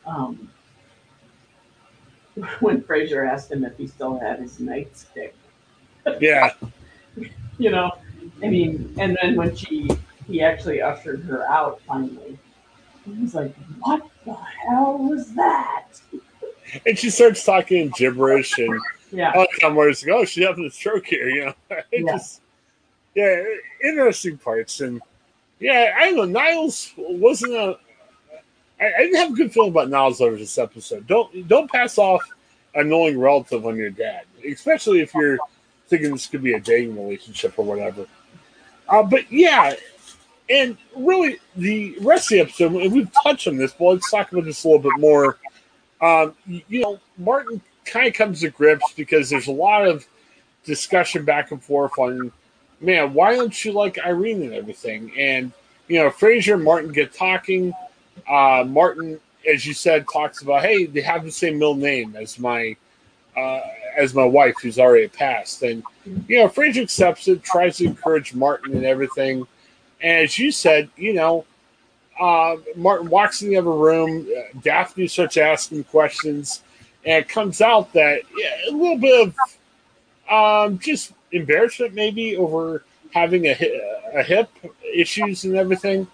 um, 0.05 0.49
when 2.59 2.81
Frasier 2.81 3.27
asked 3.27 3.51
him 3.51 3.63
if 3.63 3.77
he 3.77 3.87
still 3.87 4.17
had 4.17 4.39
his 4.39 4.57
nightstick. 4.57 5.31
yeah, 6.19 6.51
You 7.57 7.71
know, 7.71 7.91
I 8.41 8.47
mean, 8.47 8.95
and 8.97 9.17
then 9.21 9.35
when 9.35 9.53
she 9.53 9.89
he 10.27 10.41
actually 10.41 10.81
ushered 10.81 11.23
her 11.23 11.45
out 11.45 11.81
finally, 11.81 12.37
he 13.15 13.23
was 13.23 13.35
like, 13.35 13.55
"What 13.79 14.07
the 14.25 14.33
hell 14.33 14.97
was 14.97 15.33
that?" 15.35 15.85
and 16.85 16.97
she 16.97 17.09
starts 17.09 17.43
talking 17.43 17.91
gibberish 17.95 18.57
and. 18.57 18.79
Yeah, 19.11 19.31
Oh, 19.35 19.47
come 19.59 19.73
where 19.73 19.89
it's 19.89 20.03
go. 20.03 20.23
She's 20.23 20.45
having 20.45 20.65
a 20.65 20.69
stroke 20.69 21.07
here, 21.07 21.29
you 21.29 21.45
know. 21.45 21.53
Yeah. 21.91 22.11
just, 22.11 22.41
yeah, 23.15 23.43
interesting 23.83 24.37
parts, 24.37 24.81
and 24.81 25.01
Yeah, 25.59 25.95
I 25.97 26.11
don't 26.11 26.31
know. 26.31 26.39
Niles 26.39 26.93
wasn't 26.95 27.53
a. 27.53 27.79
I, 28.79 28.85
I 28.85 28.97
didn't 28.99 29.17
have 29.17 29.31
a 29.31 29.35
good 29.35 29.51
feeling 29.51 29.71
about 29.71 29.89
Niles 29.89 30.21
over 30.21 30.35
this 30.37 30.57
episode. 30.59 31.07
Don't 31.07 31.47
don't 31.47 31.69
pass 31.71 31.97
off 31.97 32.21
a 32.75 32.83
knowing 32.83 33.19
relative 33.19 33.65
on 33.65 33.75
your 33.77 33.89
dad, 33.89 34.25
especially 34.47 35.01
if 35.01 35.13
you're 35.15 35.39
thinking 35.87 36.11
this 36.11 36.27
could 36.27 36.43
be 36.43 36.53
a 36.53 36.59
dating 36.59 36.95
relationship 36.95 37.57
or 37.57 37.65
whatever. 37.65 38.05
Uh, 38.87 39.03
but 39.03 39.31
yeah, 39.31 39.73
and 40.49 40.77
really 40.95 41.37
the 41.55 41.97
rest 42.01 42.31
of 42.31 42.37
the 42.37 42.41
episode, 42.41 42.73
and 42.75 42.91
we've 42.91 43.11
touched 43.23 43.47
on 43.47 43.57
this, 43.57 43.73
but 43.73 43.85
let's 43.85 44.09
talk 44.09 44.31
about 44.31 44.45
this 44.45 44.63
a 44.63 44.67
little 44.67 44.81
bit 44.81 44.99
more. 44.99 45.37
Um, 46.01 46.33
you 46.47 46.81
know, 46.81 46.99
Martin 47.17 47.61
kind 47.85 48.07
of 48.07 48.13
comes 48.13 48.41
to 48.41 48.49
grips 48.49 48.93
because 48.95 49.29
there's 49.29 49.47
a 49.47 49.51
lot 49.51 49.87
of 49.87 50.07
discussion 50.63 51.25
back 51.25 51.51
and 51.51 51.61
forth 51.61 51.97
on, 51.97 52.31
man, 52.81 53.13
why 53.13 53.35
don't 53.35 53.65
you 53.65 53.73
like 53.73 53.99
Irene 53.99 54.43
and 54.43 54.53
everything? 54.53 55.11
And 55.17 55.51
you 55.87 55.99
know, 55.99 56.09
Frasier 56.09 56.53
and 56.53 56.63
Martin 56.63 56.91
get 56.91 57.13
talking. 57.13 57.73
Uh, 58.29 58.63
Martin, 58.67 59.19
as 59.47 59.65
you 59.65 59.73
said, 59.73 60.05
talks 60.11 60.41
about, 60.41 60.61
hey, 60.61 60.85
they 60.85 61.01
have 61.01 61.23
the 61.23 61.31
same 61.31 61.55
middle 61.55 61.75
name 61.75 62.15
as 62.15 62.39
my 62.39 62.75
uh, 63.35 63.61
as 63.97 64.13
my 64.13 64.23
wife, 64.23 64.55
who's 64.61 64.79
already 64.79 65.07
passed. 65.07 65.63
And 65.63 65.83
you 66.27 66.37
know, 66.37 66.47
Frasier 66.47 66.83
accepts 66.83 67.27
it, 67.27 67.43
tries 67.43 67.77
to 67.77 67.85
encourage 67.85 68.33
Martin 68.33 68.75
and 68.75 68.85
everything. 68.85 69.45
And 70.01 70.23
as 70.25 70.39
you 70.39 70.51
said, 70.51 70.89
you 70.95 71.13
know, 71.13 71.45
uh, 72.19 72.57
Martin 72.75 73.09
walks 73.09 73.41
in 73.41 73.49
the 73.49 73.57
other 73.57 73.71
room. 73.71 74.27
Uh, 74.35 74.59
Daphne 74.61 75.07
starts 75.07 75.37
asking 75.37 75.85
questions, 75.85 76.63
and 77.05 77.23
it 77.23 77.29
comes 77.29 77.61
out 77.61 77.93
that 77.93 78.21
yeah, 78.35 78.69
a 78.69 78.71
little 78.71 78.97
bit 78.97 79.33
of 80.29 80.65
um, 80.67 80.79
just 80.79 81.13
embarrassment, 81.31 81.93
maybe 81.93 82.35
over 82.37 82.83
having 83.13 83.45
a, 83.45 83.51
a 84.13 84.23
hip 84.23 84.49
issues 84.93 85.43
and 85.43 85.55
everything. 85.55 86.07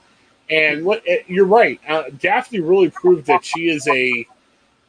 And 0.49 0.85
what 0.85 1.03
eh, 1.07 1.23
you're 1.27 1.45
right, 1.45 1.79
uh, 1.87 2.03
Daphne 2.19 2.59
really 2.59 2.89
proved 2.89 3.25
that 3.25 3.43
she 3.43 3.69
is 3.69 3.87
a 3.87 4.27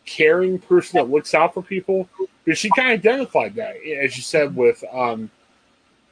caring 0.04 0.58
person 0.58 0.98
that 0.98 1.10
looks 1.10 1.34
out 1.34 1.54
for 1.54 1.62
people. 1.62 2.08
Because 2.44 2.58
she 2.58 2.70
kind 2.76 2.92
of 2.92 3.00
identified 3.00 3.54
that, 3.56 3.76
as 3.76 4.16
you 4.16 4.22
said, 4.22 4.54
with 4.54 4.84
um, 4.92 5.30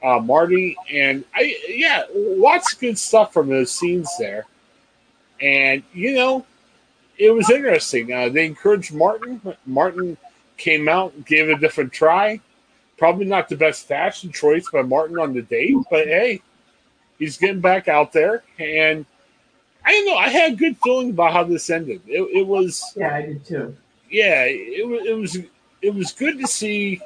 uh, 0.05 0.21
Marty, 0.21 0.77
and 0.93 1.25
I 1.35 1.57
yeah, 1.67 2.05
lots 2.15 2.75
of 2.75 2.81
good 2.81 2.99
stuff 2.99 3.33
from 3.33 3.49
those 3.49 3.73
scenes 3.73 4.11
there. 4.19 4.45
And 5.41 5.83
you 5.95 6.15
know, 6.15 6.45
it 7.17 7.31
was 7.31 7.51
interesting. 7.51 8.13
Uh, 8.13 8.29
they 8.29 8.45
encouraged 8.45 8.93
Martin. 8.93 9.41
Martin 9.65 10.17
came 10.59 10.89
out, 10.89 11.25
gave 11.25 11.49
it 11.49 11.57
a 11.57 11.59
different 11.59 11.93
try. 11.93 12.41
Probably 12.99 13.25
not 13.25 13.49
the 13.49 13.57
best 13.57 13.89
fashion 13.89 14.31
choice 14.31 14.69
by 14.71 14.83
Martin 14.83 15.19
on 15.19 15.33
the 15.33 15.43
date, 15.43 15.77
but 15.91 16.07
hey, 16.07 16.43
he's 17.19 17.39
getting 17.39 17.61
back 17.61 17.89
out 17.89 18.13
there. 18.13 18.45
And 18.59 19.07
I 19.85 19.93
don't 19.93 20.07
know. 20.07 20.17
I 20.17 20.29
had 20.29 20.53
a 20.53 20.57
good 20.57 20.77
feeling 20.85 21.11
about 21.11 21.33
how 21.33 21.45
this 21.45 21.71
ended. 21.71 22.03
It, 22.07 22.21
it 22.21 22.47
was. 22.47 22.83
Yeah, 22.95 23.15
I 23.15 23.23
did 23.23 23.45
too. 23.45 23.77
Yeah, 24.11 24.45
it, 24.45 25.07
it 25.07 25.15
was. 25.15 25.39
It 25.83 25.95
was 25.95 26.13
good 26.13 26.39
to 26.39 26.47
see 26.47 27.01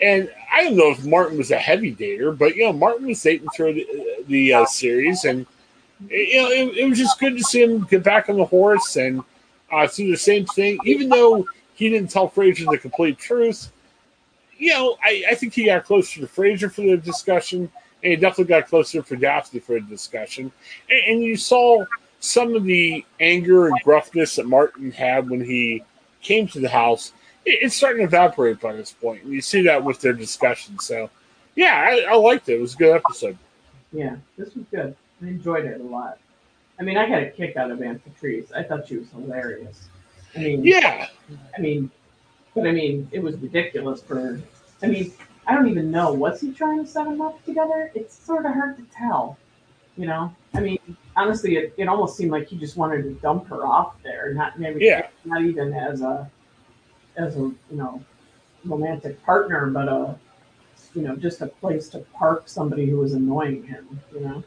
and 0.00 0.30
I 0.52 0.64
don't 0.64 0.76
know 0.76 0.90
if 0.90 1.04
Martin 1.04 1.38
was 1.38 1.50
a 1.50 1.58
heavy 1.58 1.94
dater, 1.94 2.36
but 2.36 2.56
you 2.56 2.64
know, 2.64 2.72
Martin 2.72 3.06
was 3.06 3.22
dating 3.22 3.48
through 3.54 3.74
the, 3.74 4.24
the 4.26 4.54
uh, 4.54 4.66
series, 4.66 5.24
and 5.24 5.46
you 6.08 6.42
know, 6.42 6.48
it, 6.50 6.76
it, 6.76 6.88
was 6.88 6.98
just 6.98 7.18
good 7.20 7.36
to 7.36 7.44
see 7.44 7.62
him 7.62 7.84
get 7.84 8.02
back 8.02 8.28
on 8.28 8.36
the 8.36 8.44
horse 8.44 8.96
and 8.96 9.22
uh, 9.72 9.86
do 9.86 10.10
the 10.10 10.16
same 10.16 10.46
thing. 10.46 10.78
Even 10.84 11.08
though 11.08 11.46
he 11.74 11.88
didn't 11.88 12.10
tell 12.10 12.28
Frasier 12.28 12.70
the 12.70 12.78
complete 12.78 13.18
truth, 13.18 13.70
you 14.58 14.70
know, 14.72 14.96
I, 15.02 15.24
I 15.30 15.34
think 15.34 15.54
he 15.54 15.66
got 15.66 15.84
closer 15.84 16.20
to 16.20 16.26
Frasier 16.26 16.70
for 16.72 16.82
the 16.82 16.96
discussion, 16.96 17.70
and 18.02 18.10
he 18.12 18.16
definitely 18.16 18.44
got 18.46 18.68
closer 18.68 19.02
for 19.02 19.16
Daphne 19.16 19.60
for 19.60 19.80
the 19.80 19.86
discussion. 19.86 20.50
And, 20.90 21.00
and 21.06 21.22
you 21.22 21.36
saw 21.36 21.84
some 22.20 22.54
of 22.54 22.64
the 22.64 23.04
anger 23.20 23.68
and 23.68 23.76
gruffness 23.84 24.36
that 24.36 24.46
Martin 24.46 24.90
had 24.90 25.30
when 25.30 25.44
he 25.44 25.82
came 26.20 26.48
to 26.48 26.60
the 26.60 26.68
house 26.68 27.12
it's 27.46 27.76
starting 27.76 27.98
to 27.98 28.04
evaporate 28.04 28.60
by 28.60 28.74
this 28.74 28.92
point. 28.92 29.24
You 29.24 29.40
see 29.40 29.62
that 29.62 29.82
with 29.82 30.00
their 30.00 30.12
discussion. 30.12 30.78
So, 30.78 31.10
yeah, 31.54 31.74
I, 31.88 32.12
I, 32.12 32.16
liked 32.16 32.48
it. 32.48 32.54
It 32.54 32.60
was 32.60 32.74
a 32.74 32.78
good 32.78 32.94
episode. 32.94 33.38
Yeah, 33.92 34.16
this 34.36 34.54
was 34.54 34.64
good. 34.70 34.96
I 35.22 35.26
enjoyed 35.26 35.64
it 35.66 35.80
a 35.80 35.84
lot. 35.84 36.18
I 36.78 36.82
mean, 36.82 36.96
I 36.96 37.06
had 37.06 37.22
a 37.22 37.30
kick 37.30 37.56
out 37.56 37.70
of 37.70 37.80
Aunt 37.82 38.02
Patrice. 38.04 38.50
I 38.52 38.62
thought 38.62 38.88
she 38.88 38.96
was 38.96 39.08
hilarious. 39.10 39.88
I 40.34 40.40
mean, 40.40 40.64
yeah. 40.64 41.08
I 41.56 41.60
mean, 41.60 41.90
but 42.54 42.66
I 42.66 42.72
mean, 42.72 43.08
it 43.12 43.22
was 43.22 43.36
ridiculous 43.36 44.02
for. 44.02 44.40
I 44.82 44.86
mean, 44.86 45.12
I 45.46 45.54
don't 45.54 45.68
even 45.68 45.90
know. 45.90 46.12
Was 46.12 46.40
he 46.40 46.52
trying 46.52 46.84
to 46.84 46.90
set 46.90 47.04
them 47.04 47.20
up 47.20 47.44
together? 47.44 47.92
It's 47.94 48.16
sort 48.16 48.46
of 48.46 48.52
hard 48.52 48.76
to 48.76 48.84
tell. 48.94 49.38
You 49.96 50.06
know, 50.06 50.34
I 50.54 50.60
mean, 50.60 50.78
honestly, 51.14 51.56
it, 51.56 51.74
it 51.76 51.88
almost 51.88 52.16
seemed 52.16 52.32
like 52.32 52.48
he 52.48 52.56
just 52.56 52.76
wanted 52.76 53.02
to 53.02 53.12
dump 53.20 53.46
her 53.46 53.64
off 53.64 53.94
there, 54.02 54.34
not 54.34 54.58
maybe 54.58 54.84
yeah. 54.84 55.06
not 55.24 55.42
even 55.42 55.72
as 55.72 56.00
a 56.00 56.28
as 57.16 57.36
a 57.36 57.40
you 57.40 57.56
know 57.70 58.02
romantic 58.64 59.22
partner, 59.24 59.66
but 59.66 59.88
a 59.88 60.18
you 60.94 61.02
know 61.02 61.16
just 61.16 61.40
a 61.40 61.46
place 61.46 61.88
to 61.90 61.98
park 62.14 62.44
somebody 62.46 62.88
who 62.88 62.98
was 62.98 63.12
annoying 63.12 63.64
him. 63.64 64.00
You 64.12 64.20
know. 64.20 64.44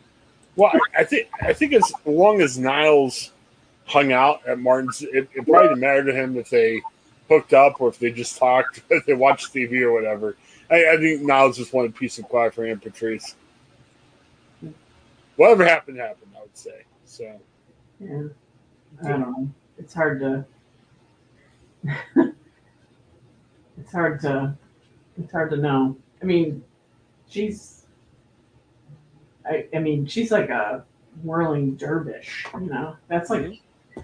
Well, 0.56 0.71
I 0.97 1.03
think 1.03 1.30
I 1.41 1.53
think 1.53 1.73
as 1.73 1.91
long 2.06 2.41
as 2.41 2.58
Niles 2.58 3.32
hung 3.86 4.12
out 4.12 4.45
at 4.47 4.60
Martin's, 4.60 5.01
it, 5.01 5.30
it 5.34 5.47
probably 5.47 5.69
didn't 5.69 5.80
matter 5.80 6.03
to 6.06 6.13
him 6.13 6.38
if 6.38 6.49
they 6.49 6.82
hooked 7.30 7.53
up 7.53 7.80
or 7.80 7.89
if 7.89 7.99
they 7.99 8.12
just 8.12 8.38
talked, 8.38 8.82
if 8.89 9.06
they 9.06 9.13
watched 9.13 9.53
TV 9.53 9.82
or 9.82 9.91
whatever. 9.91 10.36
I, 10.69 10.93
I 10.93 10.97
think 10.97 11.21
Niles 11.21 11.58
just 11.58 11.73
wanted 11.73 11.95
peace 11.95 12.17
and 12.17 12.27
quiet 12.27 12.53
for 12.53 12.65
him, 12.65 12.80
Patrice. 12.80 13.36
Whatever 15.36 15.65
happened, 15.65 15.97
happened. 15.99 16.32
I 16.36 16.41
would 16.41 16.58
say 16.58 16.84
so. 17.06 17.39
Yeah, 17.99 18.23
I 19.03 19.10
don't 19.10 19.19
know. 19.21 19.49
It's 19.77 19.93
hard 19.93 20.19
to. 20.19 20.45
it's 23.79 23.91
hard 23.91 24.21
to 24.21 24.55
it's 25.17 25.31
hard 25.31 25.49
to 25.51 25.57
know. 25.57 25.97
I 26.21 26.25
mean, 26.25 26.63
she's 27.29 27.85
I, 29.45 29.65
I 29.73 29.79
mean, 29.79 30.05
she's 30.05 30.31
like 30.31 30.49
a 30.49 30.83
whirling 31.23 31.75
dervish, 31.75 32.45
you 32.53 32.67
know. 32.67 32.95
That's 33.07 33.29
like 33.29 33.43
mm-hmm. 33.43 34.01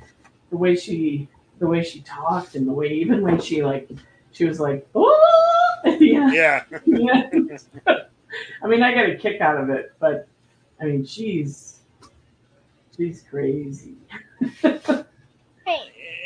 the 0.49 0.57
way 0.57 0.75
she 0.75 1.27
the 1.59 1.67
way 1.67 1.83
she 1.83 2.01
talked 2.01 2.55
and 2.55 2.67
the 2.67 2.73
way 2.73 2.87
even 2.87 3.21
when 3.21 3.39
she 3.39 3.63
like 3.63 3.89
she 4.31 4.45
was 4.45 4.59
like, 4.59 4.87
oh 4.95 5.75
yeah. 5.99 6.31
Yeah. 6.31 6.63
yeah. 6.85 7.57
I 8.63 8.67
mean, 8.67 8.83
I 8.83 8.93
got 8.93 9.09
a 9.09 9.15
kick 9.15 9.41
out 9.41 9.57
of 9.57 9.69
it, 9.69 9.93
but 9.99 10.27
I 10.81 10.85
mean, 10.85 11.05
she's 11.05 11.79
she's 12.95 13.23
crazy. 13.29 13.95
well, 14.63 15.05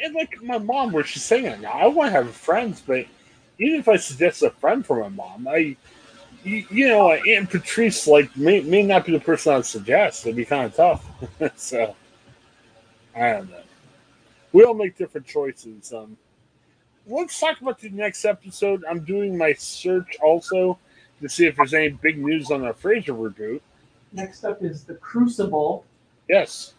and 0.04 0.16
like 0.16 0.42
my 0.42 0.58
mom, 0.58 0.92
where 0.92 1.04
she's 1.04 1.24
saying 1.24 1.46
it 1.46 1.62
now, 1.62 1.72
I 1.72 1.88
want 1.88 2.08
to 2.10 2.12
have 2.12 2.32
friends, 2.32 2.82
but 2.86 3.06
even 3.60 3.80
if 3.80 3.88
I 3.88 3.98
suggest 3.98 4.44
a 4.44 4.50
friend 4.50 4.86
for 4.86 5.00
my 5.00 5.10
mom, 5.10 5.48
I, 5.48 5.76
you, 6.44 6.66
you 6.70 6.88
know, 6.88 7.12
Aunt 7.12 7.50
Patrice 7.50 8.08
like 8.08 8.36
may 8.38 8.62
may 8.62 8.84
not 8.84 9.06
be 9.06 9.12
the 9.12 9.20
person 9.20 9.54
I'd 9.54 9.66
suggest. 9.66 10.26
It'd 10.26 10.36
be 10.36 10.46
kind 10.46 10.66
of 10.66 10.76
tough. 10.76 11.06
so 11.56 11.96
I 13.16 13.32
don't 13.32 13.50
know. 13.50 13.62
We 14.54 14.64
all 14.64 14.74
make 14.74 14.98
different 14.98 15.28
choices. 15.28 15.92
Um, 15.94 16.18
let's 17.06 17.40
talk 17.40 17.60
about 17.62 17.80
the 17.80 17.90
next 17.90 18.26
episode. 18.26 18.84
I'm 18.90 19.02
doing 19.02 19.38
my 19.38 19.54
search 19.54 20.18
also 20.24 20.80
to 21.22 21.30
see 21.30 21.46
if 21.46 21.56
there's 21.56 21.74
any 21.74 21.90
big 21.90 22.20
news 22.20 22.52
on 22.52 22.62
the 22.62 22.74
Frasier 22.74 23.18
reboot. 23.18 23.62
Next 24.14 24.44
up 24.44 24.64
is 24.64 24.84
the 24.84 24.96
Crucible. 24.96 25.84
Yes. 26.30 26.74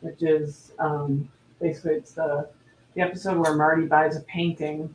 Which 0.00 0.22
is 0.22 0.72
um, 0.78 1.28
basically 1.60 1.94
it's 1.94 2.12
the 2.12 2.48
the 2.94 3.02
episode 3.02 3.38
where 3.38 3.54
Marty 3.54 3.86
buys 3.86 4.16
a 4.16 4.20
painting 4.20 4.94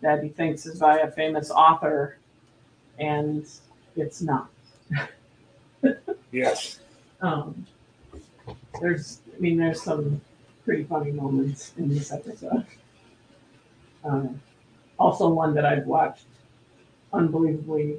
that 0.00 0.22
he 0.22 0.30
thinks 0.30 0.66
is 0.66 0.78
by 0.78 0.98
a 0.98 1.10
famous 1.10 1.50
author, 1.50 2.16
and 2.98 3.46
it's 3.96 4.22
not. 4.22 4.50
yes. 6.30 6.80
Um, 7.20 7.66
there's, 8.80 9.20
I 9.36 9.40
mean, 9.40 9.58
there's 9.58 9.82
some 9.82 10.20
pretty 10.64 10.84
funny 10.84 11.10
moments 11.10 11.72
in 11.76 11.88
this 11.88 12.12
episode. 12.12 12.64
Um, 14.04 14.40
also, 14.98 15.28
one 15.28 15.54
that 15.54 15.64
I've 15.64 15.86
watched 15.86 16.26
unbelievably 17.12 17.98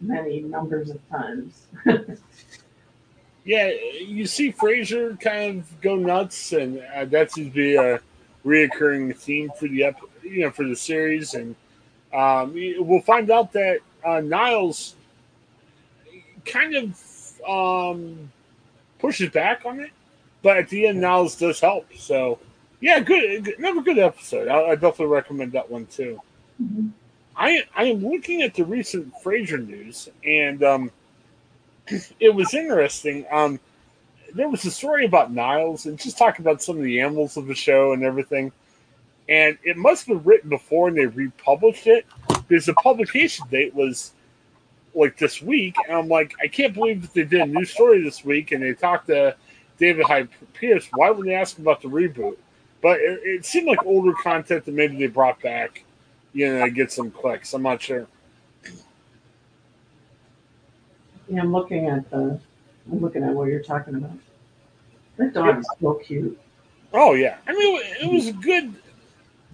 many 0.00 0.40
numbers 0.40 0.90
of 0.90 1.08
times. 1.10 1.66
yeah, 3.44 3.70
you 3.98 4.26
see 4.26 4.52
Frasier 4.52 5.18
kind 5.20 5.60
of 5.60 5.80
go 5.80 5.96
nuts, 5.96 6.52
and 6.52 6.82
uh, 6.94 7.04
that 7.06 7.32
seems 7.32 7.48
to 7.48 7.54
be 7.54 7.76
a 7.76 8.00
reoccurring 8.44 9.16
theme 9.16 9.50
for 9.58 9.68
the 9.68 9.84
ep- 9.84 10.00
you 10.22 10.42
know 10.42 10.50
for 10.50 10.66
the 10.66 10.76
series, 10.76 11.34
and 11.34 11.54
um, 12.12 12.54
we'll 12.54 13.00
find 13.00 13.30
out 13.30 13.52
that 13.52 13.80
uh, 14.04 14.20
Niles 14.20 14.94
kind 16.44 16.74
of 16.74 17.40
um, 17.48 18.30
pushes 18.98 19.30
back 19.30 19.64
on 19.64 19.80
it, 19.80 19.90
but 20.42 20.56
at 20.56 20.68
the 20.68 20.86
end, 20.86 21.00
Niles 21.00 21.36
does 21.36 21.60
help. 21.60 21.86
So, 21.96 22.38
yeah, 22.80 23.00
good, 23.00 23.54
another 23.58 23.82
good 23.82 23.98
episode. 23.98 24.48
I, 24.48 24.70
I 24.70 24.74
definitely 24.74 25.06
recommend 25.06 25.52
that 25.52 25.70
one 25.70 25.86
too. 25.86 26.20
Mm-hmm. 26.62 26.88
I 27.36 27.62
I 27.74 27.84
am 27.84 28.06
looking 28.06 28.42
at 28.42 28.54
the 28.54 28.64
recent 28.64 29.12
Frasier 29.22 29.66
news, 29.66 30.08
and 30.24 30.62
um, 30.62 30.90
it 32.20 32.34
was 32.34 32.54
interesting. 32.54 33.26
Um, 33.30 33.58
there 34.34 34.48
was 34.48 34.64
a 34.64 34.70
story 34.70 35.04
about 35.04 35.32
Niles 35.32 35.86
and 35.86 35.98
just 35.98 36.18
talking 36.18 36.44
about 36.44 36.62
some 36.62 36.78
of 36.78 36.82
the 36.82 37.00
animals 37.00 37.36
of 37.36 37.46
the 37.46 37.54
show 37.54 37.92
and 37.92 38.02
everything. 38.02 38.52
And 39.32 39.56
it 39.64 39.78
must 39.78 40.06
have 40.06 40.18
been 40.18 40.30
written 40.30 40.50
before 40.50 40.88
and 40.88 40.96
they 40.96 41.06
republished 41.06 41.86
it 41.86 42.04
because 42.28 42.66
the 42.66 42.74
publication 42.74 43.46
date 43.50 43.74
was 43.74 44.12
like 44.94 45.16
this 45.16 45.40
week. 45.40 45.74
And 45.88 45.96
I'm 45.96 46.08
like, 46.08 46.34
I 46.42 46.48
can't 46.48 46.74
believe 46.74 47.00
that 47.00 47.14
they 47.14 47.24
did 47.24 47.40
a 47.40 47.46
new 47.46 47.64
story 47.64 48.02
this 48.02 48.26
week 48.26 48.52
and 48.52 48.62
they 48.62 48.74
talked 48.74 49.06
to 49.06 49.34
David 49.78 50.04
Hyde 50.04 50.28
Pierce. 50.52 50.86
Why 50.92 51.08
wouldn't 51.08 51.28
they 51.28 51.34
ask 51.34 51.56
about 51.56 51.80
the 51.80 51.88
reboot? 51.88 52.36
But 52.82 53.00
it, 53.00 53.20
it 53.24 53.46
seemed 53.46 53.68
like 53.68 53.82
older 53.86 54.12
content 54.22 54.66
that 54.66 54.74
maybe 54.74 54.98
they 54.98 55.06
brought 55.06 55.40
back, 55.40 55.82
you 56.34 56.52
know, 56.52 56.66
to 56.66 56.70
get 56.70 56.92
some 56.92 57.10
clicks. 57.10 57.54
I'm 57.54 57.62
not 57.62 57.80
sure. 57.80 58.06
Yeah, 61.30 61.40
I'm 61.40 61.52
looking 61.52 61.86
at 61.86 62.10
the. 62.10 62.38
I'm 62.90 63.00
looking 63.00 63.22
at 63.22 63.32
what 63.32 63.48
you're 63.48 63.62
talking 63.62 63.94
about. 63.94 64.18
That 65.16 65.32
dog 65.32 65.60
is 65.60 65.66
so 65.80 65.94
cute. 65.94 66.38
Oh 66.92 67.14
yeah, 67.14 67.38
I 67.46 67.54
mean 67.54 67.80
it 68.02 68.12
was 68.12 68.32
good 68.44 68.74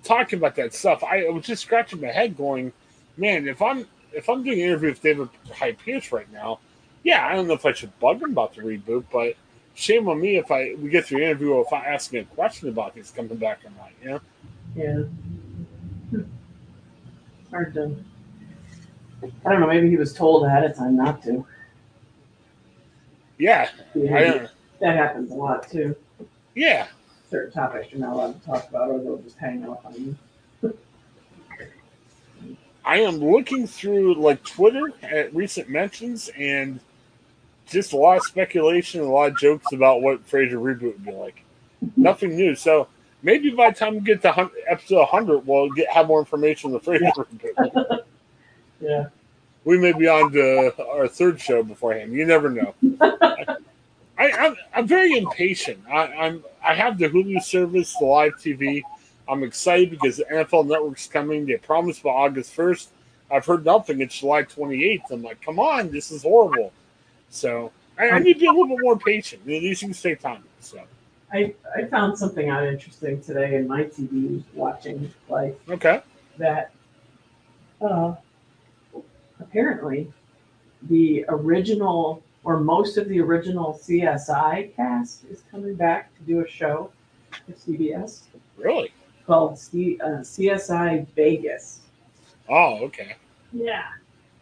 talking 0.05 0.39
about 0.39 0.55
that 0.57 0.75
stuff. 0.75 1.03
I 1.05 1.29
was 1.29 1.45
just 1.45 1.63
scratching 1.63 2.01
my 2.01 2.09
head, 2.09 2.37
going, 2.37 2.73
"Man, 3.17 3.49
if 3.49 3.63
I'm 3.63 3.87
if 4.13 4.29
I'm 4.29 4.43
doing 4.43 4.61
an 4.61 4.69
interview 4.69 4.91
with 4.91 5.03
David 5.03 5.29
Hyde 5.53 5.79
Pierce 5.79 6.13
right 6.13 6.31
now, 6.33 6.61
yeah, 7.03 7.27
I 7.27 7.35
don't 7.35 7.47
know 7.47 7.55
if 7.55 7.67
I 7.67 7.73
should 7.73 7.97
bug 8.01 8.23
him 8.23 8.33
about 8.33 8.55
the 8.55 8.63
reboot, 8.63 9.05
but 9.13 9.35
shame 9.75 10.09
on 10.09 10.21
me 10.21 10.37
if 10.37 10.51
I 10.51 10.75
we 10.81 10.91
get 10.91 11.07
through 11.07 11.21
the 11.21 11.25
interview 11.25 11.53
or 11.53 11.65
if 11.65 11.73
I 11.73 11.85
ask 11.85 12.13
him 12.13 12.27
a 12.31 12.35
question 12.35 12.69
about 12.69 12.95
this 12.95 13.11
coming 13.11 13.37
back 13.37 13.61
or 13.65 13.71
not. 13.71 13.91
You 14.03 14.11
know? 14.11 15.11
Yeah. 16.13 16.23
Hard 17.51 17.75
to. 17.75 17.97
I 19.45 19.51
don't 19.51 19.61
know. 19.61 19.67
Maybe 19.67 19.89
he 19.89 19.97
was 19.97 20.13
told 20.13 20.45
ahead 20.45 20.65
of 20.65 20.77
time 20.77 20.97
not 20.97 21.23
to. 21.25 21.47
Yeah, 23.39 23.71
Yeah, 23.95 24.17
I 24.17 24.49
that 24.81 24.97
happens 24.97 25.31
a 25.31 25.35
lot 25.35 25.71
too. 25.71 25.95
Yeah, 26.55 26.89
Certain 27.31 27.53
topics 27.53 27.93
you're 27.93 28.01
not 28.01 28.14
allowed 28.14 28.41
to 28.41 28.47
talk 28.47 28.69
about, 28.69 28.91
or 28.91 28.99
they'll 29.01 29.19
just 29.19 29.37
hang 29.37 29.64
up 29.64 29.85
on 29.85 29.95
you. 29.95 30.17
I 32.85 33.01
am 33.01 33.17
looking 33.17 33.67
through 33.67 34.14
like 34.14 34.43
Twitter 34.45 34.91
at 35.03 35.35
recent 35.35 35.69
mentions 35.69 36.31
and 36.38 36.81
just 37.67 37.93
a 37.93 37.97
lot 37.97 38.17
of 38.17 38.23
speculation, 38.23 39.03
a 39.03 39.05
lot 39.05 39.31
of 39.33 39.38
jokes 39.38 39.73
about 39.75 40.01
what 40.01 40.27
Frasier 40.27 40.55
reboot 40.55 40.95
would 40.95 41.05
be 41.05 41.12
like. 41.12 41.45
Nothing 41.97 42.35
new. 42.35 42.55
So 42.55 42.88
maybe 43.23 43.51
by 43.51 43.71
the 43.71 43.77
time 43.77 43.95
we 43.95 44.01
get 44.01 44.23
to 44.23 44.51
episode 44.67 45.01
100, 45.01 45.47
we'll 45.47 45.69
get 45.71 45.91
have 45.91 46.07
more 46.07 46.21
information 46.21 46.69
on 46.69 46.73
the 46.73 46.81
Frasier 46.81 47.12
reboot. 47.14 48.01
Yeah. 48.81 49.07
We 49.64 49.77
may 49.77 49.93
be 49.93 50.07
on 50.07 50.31
to 50.31 50.73
our 50.88 51.09
third 51.09 51.41
show 51.41 51.64
beforehand. 51.64 52.12
You 52.12 52.25
never 52.25 52.49
know. 52.49 52.75
I, 53.01 53.57
I'm, 54.19 54.57
I'm 54.75 54.87
very 54.87 55.17
impatient. 55.17 55.81
I, 55.89 56.07
I'm 56.07 56.45
I 56.65 56.75
have 56.75 56.99
the 56.99 57.09
Hulu 57.09 57.43
service, 57.43 57.95
the 57.97 58.05
live 58.05 58.35
TV. 58.35 58.83
I'm 59.29 59.43
excited 59.43 59.91
because 59.91 60.17
the 60.17 60.25
NFL 60.25 60.67
Network's 60.67 61.07
coming. 61.07 61.47
They 61.47 61.57
promised 61.57 62.03
by 62.03 62.11
August 62.11 62.57
1st. 62.57 62.89
I've 63.31 63.45
heard 63.45 63.65
nothing. 63.65 64.01
It's 64.01 64.19
July 64.19 64.43
28th. 64.43 65.11
I'm 65.11 65.23
like, 65.23 65.41
come 65.43 65.59
on, 65.59 65.91
this 65.91 66.11
is 66.11 66.23
horrible. 66.23 66.73
So 67.29 67.71
I, 67.99 68.11
I 68.11 68.19
need 68.19 68.35
to 68.35 68.41
be 68.41 68.47
a 68.47 68.51
little 68.51 68.69
bit 68.69 68.79
more 68.81 68.99
patient. 68.99 69.45
These 69.45 69.81
things 69.81 70.01
take 70.01 70.21
time. 70.21 70.43
So 70.61 70.81
I, 71.33 71.55
I 71.77 71.85
found 71.85 72.19
something 72.19 72.49
out 72.49 72.65
interesting 72.65 73.21
today 73.21 73.57
in 73.57 73.69
my 73.69 73.85
TV 73.85 74.43
watching 74.55 75.13
life 75.29 75.55
okay, 75.69 76.01
that 76.39 76.73
uh, 77.83 78.15
apparently 79.41 80.11
the 80.89 81.25
original 81.29 82.23
or 82.49 82.59
most 82.59 82.97
of 82.97 83.07
the 83.11 83.21
original 83.21 83.79
CSI 83.79 84.75
cast 84.75 85.27
is 85.27 85.45
coming 85.51 85.75
back 85.75 86.17
to 86.17 86.23
do 86.23 86.41
a 86.41 86.49
show 86.49 86.91
for 87.45 87.53
CBS 87.53 88.23
really? 88.57 88.91
called 89.27 89.59
C, 89.59 90.01
uh, 90.03 90.21
CSI 90.21 91.07
Vegas. 91.09 91.81
Oh, 92.49 92.83
okay. 92.85 93.17
Yeah. 93.53 93.85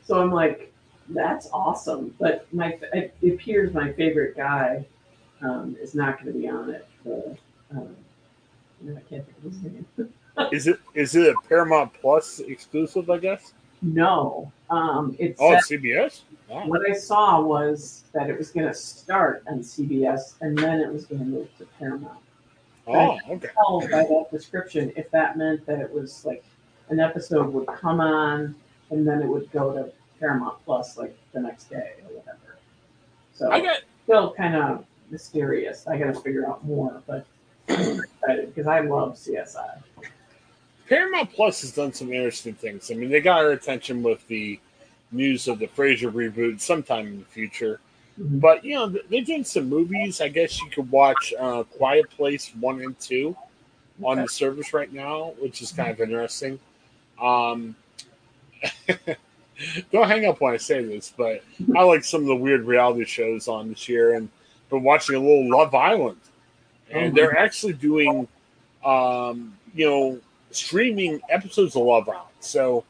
So 0.05 0.21
I'm 0.23 0.31
like, 0.31 0.73
that's 1.09 1.49
awesome. 1.53 2.15
But 2.21 2.47
my 2.55 2.79
it 2.93 3.13
appears 3.25 3.75
my 3.75 3.93
favorite 3.93 4.37
guy 4.37 4.87
um, 5.43 5.77
is 5.83 5.97
not 5.97 6.23
going 6.23 6.33
to 6.33 6.39
be 6.39 6.49
on 6.49 6.71
it. 6.71 6.87
The, 7.05 7.37
um, 7.73 7.97
I 8.89 9.01
can't 9.11 9.27
think 9.27 9.37
of 9.39 9.43
his 9.43 9.63
name. 9.63 9.87
Is 10.53 10.67
it 10.67 10.79
is 10.93 11.17
it 11.17 11.35
a 11.35 11.49
Paramount 11.49 11.95
Plus 11.95 12.41
exclusive? 12.41 13.09
I 13.09 13.17
guess. 13.17 13.55
No, 13.81 14.53
um, 14.69 15.17
it's 15.19 15.41
Oh, 15.41 15.55
it's 15.55 15.71
CBS. 15.71 16.21
Wow. 16.49 16.67
what 16.67 16.89
I 16.89 16.93
saw 16.93 17.41
was 17.41 18.05
that 18.13 18.31
it 18.31 18.39
was 18.39 18.51
going 18.51 18.67
to 18.67 18.75
start 18.75 19.43
on 19.49 19.61
CBS 19.61 20.35
and 20.41 20.57
then 20.57 20.81
it 20.81 20.93
was 20.93 21.05
going 21.05 21.19
to 21.19 21.25
move 21.25 21.49
to 21.59 21.67
Paramount. 21.79 22.19
Oh, 22.87 23.19
okay. 23.29 23.49
Tell 23.53 23.81
by 23.81 24.05
that 24.05 24.29
description 24.31 24.93
if 24.97 25.11
that 25.11 25.37
meant 25.37 25.67
that 25.67 25.81
it 25.81 25.91
was 25.91 26.25
like 26.25 26.45
an 26.89 27.01
episode 27.01 27.53
would 27.53 27.67
come 27.67 28.01
on 28.01 28.55
and 28.91 29.07
then 29.07 29.23
it 29.23 29.27
would 29.27 29.51
go 29.51 29.73
to 29.73 29.91
Paramount 30.21 30.65
Plus 30.65 30.97
like 30.97 31.17
the 31.33 31.41
next 31.41 31.69
day 31.69 31.95
or 32.05 32.17
whatever. 32.17 32.59
So 33.35 33.51
I 33.51 33.61
got 33.61 33.79
still 34.05 34.33
kind 34.33 34.55
of 34.55 34.85
mysterious. 35.11 35.87
I 35.87 35.99
got 35.99 36.15
to 36.15 36.21
figure 36.21 36.47
out 36.47 36.65
more, 36.65 37.03
but 37.07 37.27
I'm 37.69 38.01
excited 38.01 38.55
because 38.55 38.69
I 38.69 38.81
love 38.81 39.17
CSI. 39.17 39.83
Paramount 40.89 41.33
Plus 41.33 41.63
has 41.63 41.73
done 41.73 41.93
some 41.93 42.13
interesting 42.13 42.55
things. 42.55 42.91
I 42.93 42.95
mean, 42.95 43.11
they 43.11 43.21
got 43.21 43.45
our 43.45 43.51
attention 43.51 44.05
with 44.05 44.27
the 44.29 44.61
news 45.13 45.49
of 45.49 45.59
the 45.59 45.69
Frasier 45.69 46.13
reboot 46.13 46.61
sometime 46.61 47.07
in 47.07 47.19
the 47.21 47.25
future. 47.27 47.81
Mhm. 48.19 48.41
But 48.41 48.65
you 48.65 48.75
know, 48.75 48.89
they're 48.89 49.23
doing 49.23 49.45
some 49.45 49.69
movies. 49.69 50.21
I 50.21 50.29
guess 50.29 50.61
you 50.61 50.69
could 50.71 50.91
watch 50.91 51.33
uh, 51.39 51.63
Quiet 51.65 52.11
Place 52.11 52.53
one 52.59 52.81
and 52.83 52.99
two 52.99 53.37
on 54.03 54.21
the 54.21 54.29
service 54.29 54.73
right 54.73 54.93
now, 54.93 55.35
which 55.39 55.63
is 55.63 55.73
kind 55.73 55.91
of 55.91 56.01
interesting. 56.01 56.59
Um, 57.21 57.77
don't 59.93 60.09
hang 60.09 60.27
up 60.27 60.41
when 60.41 60.55
I 60.55 60.59
say 60.59 60.85
this, 60.85 61.13
but 61.17 61.43
I 61.75 61.83
like 61.83 62.05
some 62.05 62.23
of 62.23 62.27
the 62.27 62.37
weird 62.37 62.65
reality 62.65 63.05
shows 63.05 63.49
on 63.49 63.71
this 63.71 63.89
year, 63.89 64.15
and 64.15 64.29
been 64.71 64.83
watching 64.83 65.15
a 65.15 65.21
little 65.21 65.49
Love 65.51 65.75
Island, 65.75 66.19
and 66.91 67.15
they're 67.15 67.39
actually 67.39 67.73
doing, 67.75 68.29
um, 68.85 69.57
you 69.75 69.87
know, 69.87 70.19
streaming 70.51 71.21
episodes 71.31 71.77
of 71.77 71.83
Love 71.83 72.09
Island. 72.09 72.29
So 72.41 72.85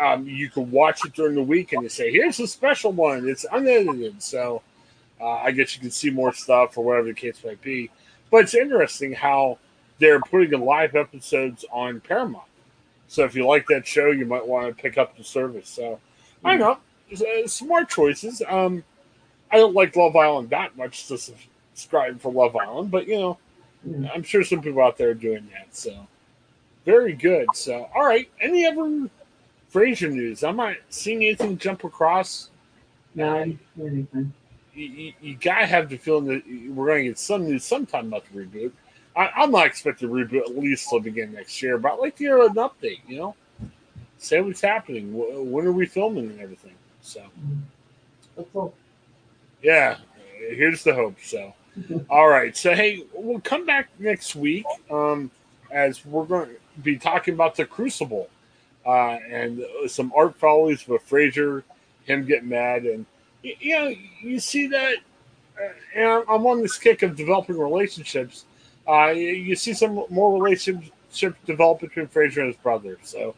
um, 0.00 0.26
you 0.26 0.48
can 0.50 0.70
watch 0.70 1.04
it 1.04 1.12
during 1.12 1.34
the 1.34 1.42
week, 1.42 1.72
and 1.72 1.84
they 1.84 1.88
say, 1.88 2.10
"Here's 2.10 2.40
a 2.40 2.46
special 2.46 2.92
one. 2.92 3.28
It's 3.28 3.44
unedited." 3.50 4.22
So 4.22 4.62
uh, 5.20 5.26
I 5.30 5.50
guess 5.52 5.74
you 5.74 5.80
can 5.80 5.90
see 5.90 6.10
more 6.10 6.32
stuff 6.32 6.76
or 6.76 6.84
whatever 6.84 7.08
the 7.08 7.14
case 7.14 7.42
might 7.44 7.60
be. 7.62 7.90
But 8.30 8.44
it's 8.44 8.54
interesting 8.54 9.12
how 9.12 9.58
they're 9.98 10.20
putting 10.20 10.50
the 10.50 10.58
live 10.58 10.96
episodes 10.96 11.64
on 11.70 12.00
Paramount. 12.00 12.44
So 13.08 13.24
if 13.24 13.34
you 13.34 13.46
like 13.46 13.66
that 13.68 13.86
show, 13.86 14.10
you 14.10 14.24
might 14.26 14.46
want 14.46 14.66
to 14.74 14.82
pick 14.82 14.96
up 14.98 15.16
the 15.16 15.22
service. 15.24 15.68
So 15.68 16.00
I 16.44 16.56
don't 16.56 16.80
know, 17.20 17.26
uh, 17.26 17.46
smart 17.46 17.88
choices. 17.90 18.42
Um, 18.48 18.82
I 19.50 19.58
don't 19.58 19.74
like 19.74 19.94
Love 19.94 20.16
Island 20.16 20.48
that 20.50 20.76
much 20.76 21.06
to 21.08 21.18
subscribe 21.18 22.20
for 22.20 22.32
Love 22.32 22.56
Island, 22.56 22.90
but 22.90 23.06
you 23.06 23.18
know, 23.18 23.38
Yeah. 23.84 24.10
I'm 24.14 24.22
sure 24.22 24.42
some 24.44 24.62
people 24.62 24.82
out 24.82 24.96
there 24.96 25.10
are 25.10 25.14
doing 25.14 25.46
that. 25.52 25.76
So 25.76 26.06
very 26.86 27.12
good. 27.12 27.46
So 27.54 27.88
all 27.94 28.04
right, 28.04 28.30
any 28.40 28.66
other 28.66 29.08
Frasier 29.72 30.12
news? 30.12 30.44
I'm 30.44 30.56
not 30.56 30.76
seeing 30.90 31.22
anything 31.22 31.56
jump 31.56 31.84
across. 31.84 32.50
Anything. 33.78 34.32
You, 34.74 34.86
you, 34.86 35.12
you 35.20 35.36
gotta 35.36 35.66
have 35.66 35.88
the 35.88 35.96
feeling 35.96 36.26
that 36.26 36.42
we're 36.74 36.86
going 36.86 37.04
to 37.04 37.08
get 37.10 37.18
some 37.18 37.44
news 37.44 37.64
sometime 37.64 38.08
about 38.08 38.24
the 38.30 38.44
reboot. 38.44 38.72
I, 39.14 39.28
I'm 39.36 39.50
not 39.50 39.66
expecting 39.66 40.08
the 40.08 40.14
reboot 40.14 40.42
at 40.42 40.56
least 40.56 40.88
till 40.88 41.00
begin 41.00 41.32
next 41.32 41.62
year, 41.62 41.78
but 41.78 41.92
I'd 41.92 41.98
like 41.98 42.16
to 42.16 42.24
hear 42.24 42.42
an 42.42 42.54
update. 42.54 43.00
You 43.06 43.16
know, 43.18 43.34
say 44.18 44.40
what's 44.40 44.60
happening. 44.60 45.12
When 45.12 45.66
are 45.66 45.72
we 45.72 45.86
filming 45.86 46.30
and 46.30 46.40
everything? 46.40 46.74
So 47.02 47.22
yeah, 49.62 49.98
here's 50.38 50.84
the 50.84 50.94
hope. 50.94 51.16
So 51.22 51.54
all 52.10 52.28
right, 52.28 52.56
so 52.56 52.74
hey, 52.74 53.04
we'll 53.14 53.40
come 53.40 53.66
back 53.66 53.88
next 53.98 54.34
week 54.34 54.66
um, 54.90 55.30
as 55.70 56.04
we're 56.04 56.24
going 56.24 56.48
to 56.48 56.80
be 56.82 56.96
talking 56.96 57.34
about 57.34 57.56
the 57.56 57.64
Crucible 57.64 58.28
uh, 58.86 59.18
and 59.30 59.64
some 59.86 60.12
art 60.16 60.36
follies 60.36 60.86
with 60.88 61.08
Frasier, 61.08 61.62
him 62.04 62.26
getting 62.26 62.48
mad, 62.48 62.84
and 62.84 63.06
you 63.42 63.74
know 63.78 63.92
you 64.22 64.40
see 64.40 64.66
that. 64.68 64.96
Uh, 65.60 65.68
and 65.94 66.24
I'm 66.28 66.46
on 66.46 66.62
this 66.62 66.78
kick 66.78 67.02
of 67.02 67.14
developing 67.14 67.58
relationships. 67.58 68.44
Uh, 68.88 69.08
you- 69.08 69.54
see 69.54 69.74
some 69.74 70.04
more 70.08 70.32
relationships 70.32 71.38
develop 71.46 71.80
between 71.80 72.06
Frasier 72.06 72.38
and 72.38 72.46
his 72.48 72.56
brother. 72.56 72.98
So 73.02 73.34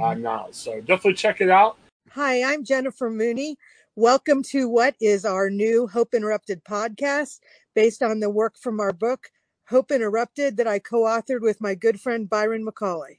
uh, 0.00 0.14
now, 0.14 0.48
so 0.50 0.80
definitely 0.80 1.14
check 1.14 1.40
it 1.40 1.50
out. 1.50 1.76
Hi, 2.12 2.42
I'm 2.42 2.64
Jennifer 2.64 3.10
Mooney. 3.10 3.56
Welcome 3.96 4.42
to 4.44 4.68
what 4.68 4.94
is 5.00 5.24
our 5.24 5.50
new 5.50 5.86
Hope 5.86 6.14
Interrupted 6.14 6.64
podcast 6.64 7.40
based 7.74 8.02
on 8.02 8.20
the 8.20 8.30
work 8.30 8.56
from 8.56 8.80
our 8.80 8.92
book, 8.92 9.30
Hope 9.68 9.90
Interrupted, 9.90 10.56
that 10.56 10.66
I 10.66 10.78
co 10.78 11.02
authored 11.02 11.42
with 11.42 11.60
my 11.60 11.74
good 11.74 12.00
friend 12.00 12.28
Byron 12.28 12.64
McCauley. 12.64 13.18